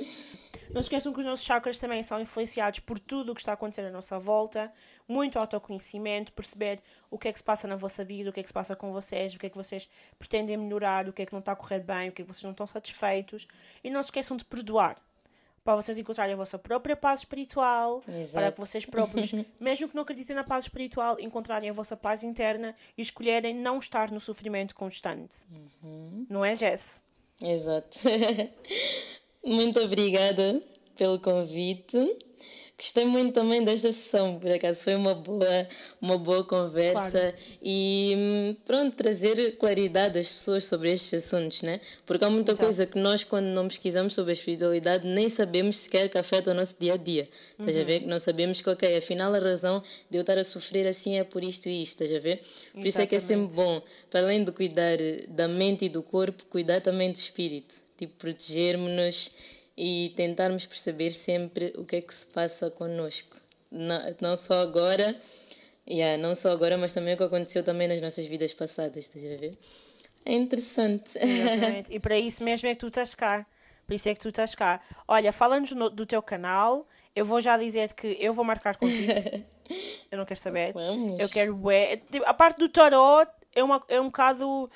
[0.71, 3.53] Não se esqueçam que os nossos chakras também são influenciados por tudo o que está
[3.53, 4.73] acontecendo à nossa volta.
[5.07, 8.43] Muito autoconhecimento, perceber o que é que se passa na vossa vida, o que é
[8.43, 11.27] que se passa com vocês, o que é que vocês pretendem melhorar, o que é
[11.27, 13.47] que não está a correr bem, o que é que vocês não estão satisfeitos.
[13.85, 15.01] E não se esqueçam de perdoar
[15.65, 18.33] para vocês encontrarem a vossa própria paz espiritual, Exato.
[18.33, 22.23] para que vocês próprios, mesmo que não acreditem na paz espiritual, encontrarem a vossa paz
[22.23, 25.45] interna e escolherem não estar no sofrimento constante.
[25.83, 26.27] Uhum.
[26.29, 27.05] Não é, Jess?
[27.41, 27.99] Exato.
[29.45, 30.61] Muito obrigada
[30.97, 31.97] pelo convite.
[32.79, 35.69] Gostei muito também desta sessão, por acaso foi uma boa,
[36.01, 37.35] uma boa conversa claro.
[37.61, 41.81] e pronto, trazer claridade às pessoas sobre estes assuntos, né?
[42.07, 42.65] Porque há muita Exato.
[42.65, 46.55] coisa que nós, quando não pesquisamos sobre a espiritualidade, nem sabemos sequer que afeta o
[46.55, 47.29] nosso dia a dia.
[47.59, 47.67] Uhum.
[47.67, 48.01] Estás a ver?
[48.01, 51.25] Que não sabemos que, ok, afinal a razão de eu estar a sofrer assim é
[51.25, 52.37] por isto e isto, estás a ver?
[52.37, 52.89] Por Exatamente.
[52.91, 54.99] isso é que é sempre bom, para além de cuidar
[55.31, 57.75] da mente e do corpo, cuidar também do espírito.
[57.97, 59.33] Tipo, protegermos-nos
[59.81, 63.37] e tentarmos perceber sempre o que é que se passa connosco.
[63.71, 65.15] Não, não só agora,
[65.89, 69.25] yeah, não só agora, mas também o que aconteceu também nas nossas vidas passadas, estás
[69.25, 69.57] a ver?
[70.27, 71.17] É interessante.
[71.17, 71.93] Exatamente.
[71.95, 73.47] E para isso mesmo é que tu estás cá.
[73.87, 74.81] Por isso é que tu estás cá.
[75.07, 76.85] Olha, fala-nos do teu canal.
[77.15, 79.13] Eu vou já dizer que eu vou marcar contigo.
[80.11, 80.73] eu não quero saber.
[80.73, 81.21] Vamos.
[81.21, 81.57] Eu quero.
[82.11, 84.69] Tipo, a parte do tarot é, uma, é um bocado.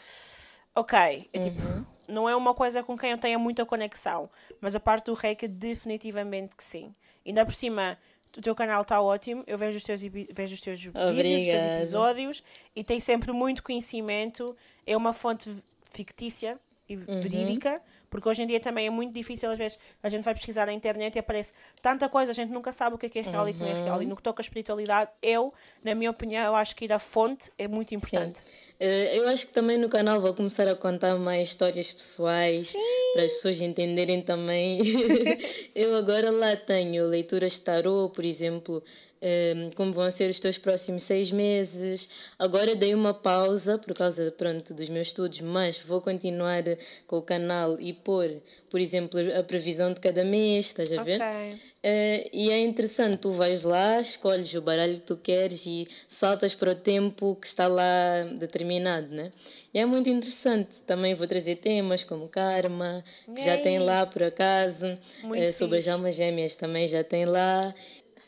[0.77, 1.29] Ok.
[1.33, 1.61] É tipo.
[1.61, 4.29] Uhum não é uma coisa com quem eu tenha muita conexão,
[4.61, 6.93] mas a parte do reiki definitivamente que sim.
[7.25, 7.99] Ainda por cima,
[8.37, 11.63] o teu canal está ótimo, eu vejo os teus, vejo os teus vídeos, os teus
[11.63, 12.43] episódios
[12.75, 15.51] e tem sempre muito conhecimento, é uma fonte
[15.85, 17.19] fictícia e uhum.
[17.19, 17.81] verídica,
[18.11, 20.73] porque hoje em dia também é muito difícil, às vezes a gente vai pesquisar na
[20.73, 23.45] internet e aparece tanta coisa, a gente nunca sabe o que é, que é real
[23.45, 23.49] uhum.
[23.49, 24.01] e o que não é real.
[24.01, 24.11] E uhum.
[24.11, 25.53] no que toca à espiritualidade, eu,
[25.85, 28.41] na minha opinião, eu acho que ir à fonte é muito importante.
[28.41, 28.72] Sim.
[28.85, 32.79] Eh, eu acho que também no canal vou começar a contar mais histórias pessoais Sim.
[33.13, 34.81] para as pessoas entenderem também.
[35.73, 38.83] eu agora lá tenho leituras tarô, por exemplo,
[39.23, 42.09] um, como vão ser os teus próximos seis meses.
[42.37, 46.65] Agora dei uma pausa por causa pronto, dos meus estudos, mas vou continuar
[47.07, 51.23] com o canal e pôr, por exemplo, a previsão de cada mês, estás a ver?
[51.23, 51.72] Okay.
[51.85, 56.55] Uh, e é interessante, tu vais lá, escolhes o baralho que tu queres e saltas
[56.55, 59.33] para o tempo que está lá determinado, né?
[59.75, 60.81] E é muito interessante.
[60.87, 63.03] Também vou trazer temas como karma,
[63.35, 64.87] que já tem lá por acaso,
[65.25, 67.75] uh, sobre as almas gêmeas também já tem lá.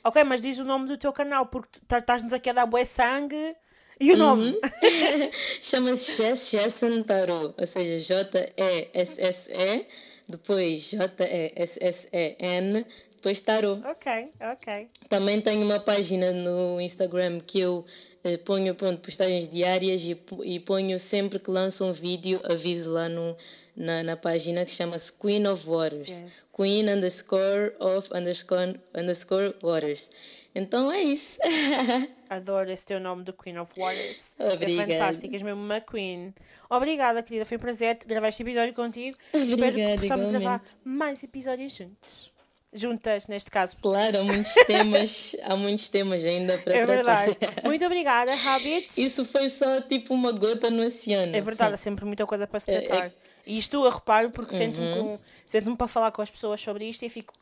[0.03, 3.55] Ok, mas diz o nome do teu canal, porque estás-nos aqui a dar bué sangue.
[4.01, 4.47] E o nome?
[4.51, 4.61] Uhum.
[5.63, 9.87] Chama-se Jess Jessen Tarot, ou seja, J-E-S-S-E,
[10.29, 12.85] depois J-E-S-S-E-N,
[13.25, 13.81] depois Tarot.
[13.87, 14.89] Ok, ok.
[15.09, 17.83] Também tenho uma página no Instagram que eu
[18.23, 23.09] eh, ponho pronto, postagens diárias e, e ponho sempre que lanço um vídeo, aviso lá
[23.09, 23.35] no,
[23.75, 26.11] na, na página que chama-se Queen of Waters.
[26.11, 26.45] Yes.
[26.55, 30.11] Queen underscore of underscore, underscore Waters.
[30.55, 31.39] Então é isso.
[32.29, 34.37] Adoro esse teu nome do Queen of Waters.
[34.39, 34.93] É Obrigada.
[34.93, 36.35] É fantástico, és mesmo uma Queen.
[36.69, 37.47] Obrigada, querida.
[37.47, 39.17] Foi um prazer gravar este episódio contigo.
[39.33, 42.34] Obrigada, Espero que possamos gravar mais episódios juntos
[42.75, 43.77] juntas, neste caso.
[43.81, 47.23] Claro, há muitos temas, há muitos temas ainda para é tratar.
[47.23, 47.39] É verdade.
[47.65, 48.99] Muito obrigada, Habits.
[48.99, 51.35] Isso foi só tipo uma gota no oceano.
[51.35, 53.05] É verdade, há sempre muita coisa para se tratar.
[53.05, 53.13] É, é...
[53.47, 54.59] E isto eu reparo porque uhum.
[54.59, 57.33] sento-me sento para falar com as pessoas sobre isto e fico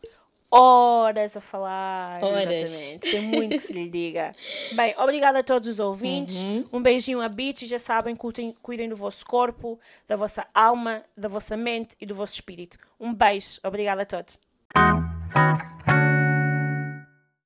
[0.51, 2.23] horas a falar.
[2.23, 2.53] Horas.
[2.53, 3.11] Exatamente.
[3.11, 4.35] Tem muito que se lhe diga.
[4.75, 6.43] Bem, obrigada a todos os ouvintes.
[6.43, 6.65] Uhum.
[6.75, 7.67] Um beijinho a Beach.
[7.67, 12.15] Já sabem, cuidem, cuidem do vosso corpo, da vossa alma, da vossa mente e do
[12.15, 12.77] vosso espírito.
[13.01, 13.59] Um beijo.
[13.65, 14.39] Obrigada a todos.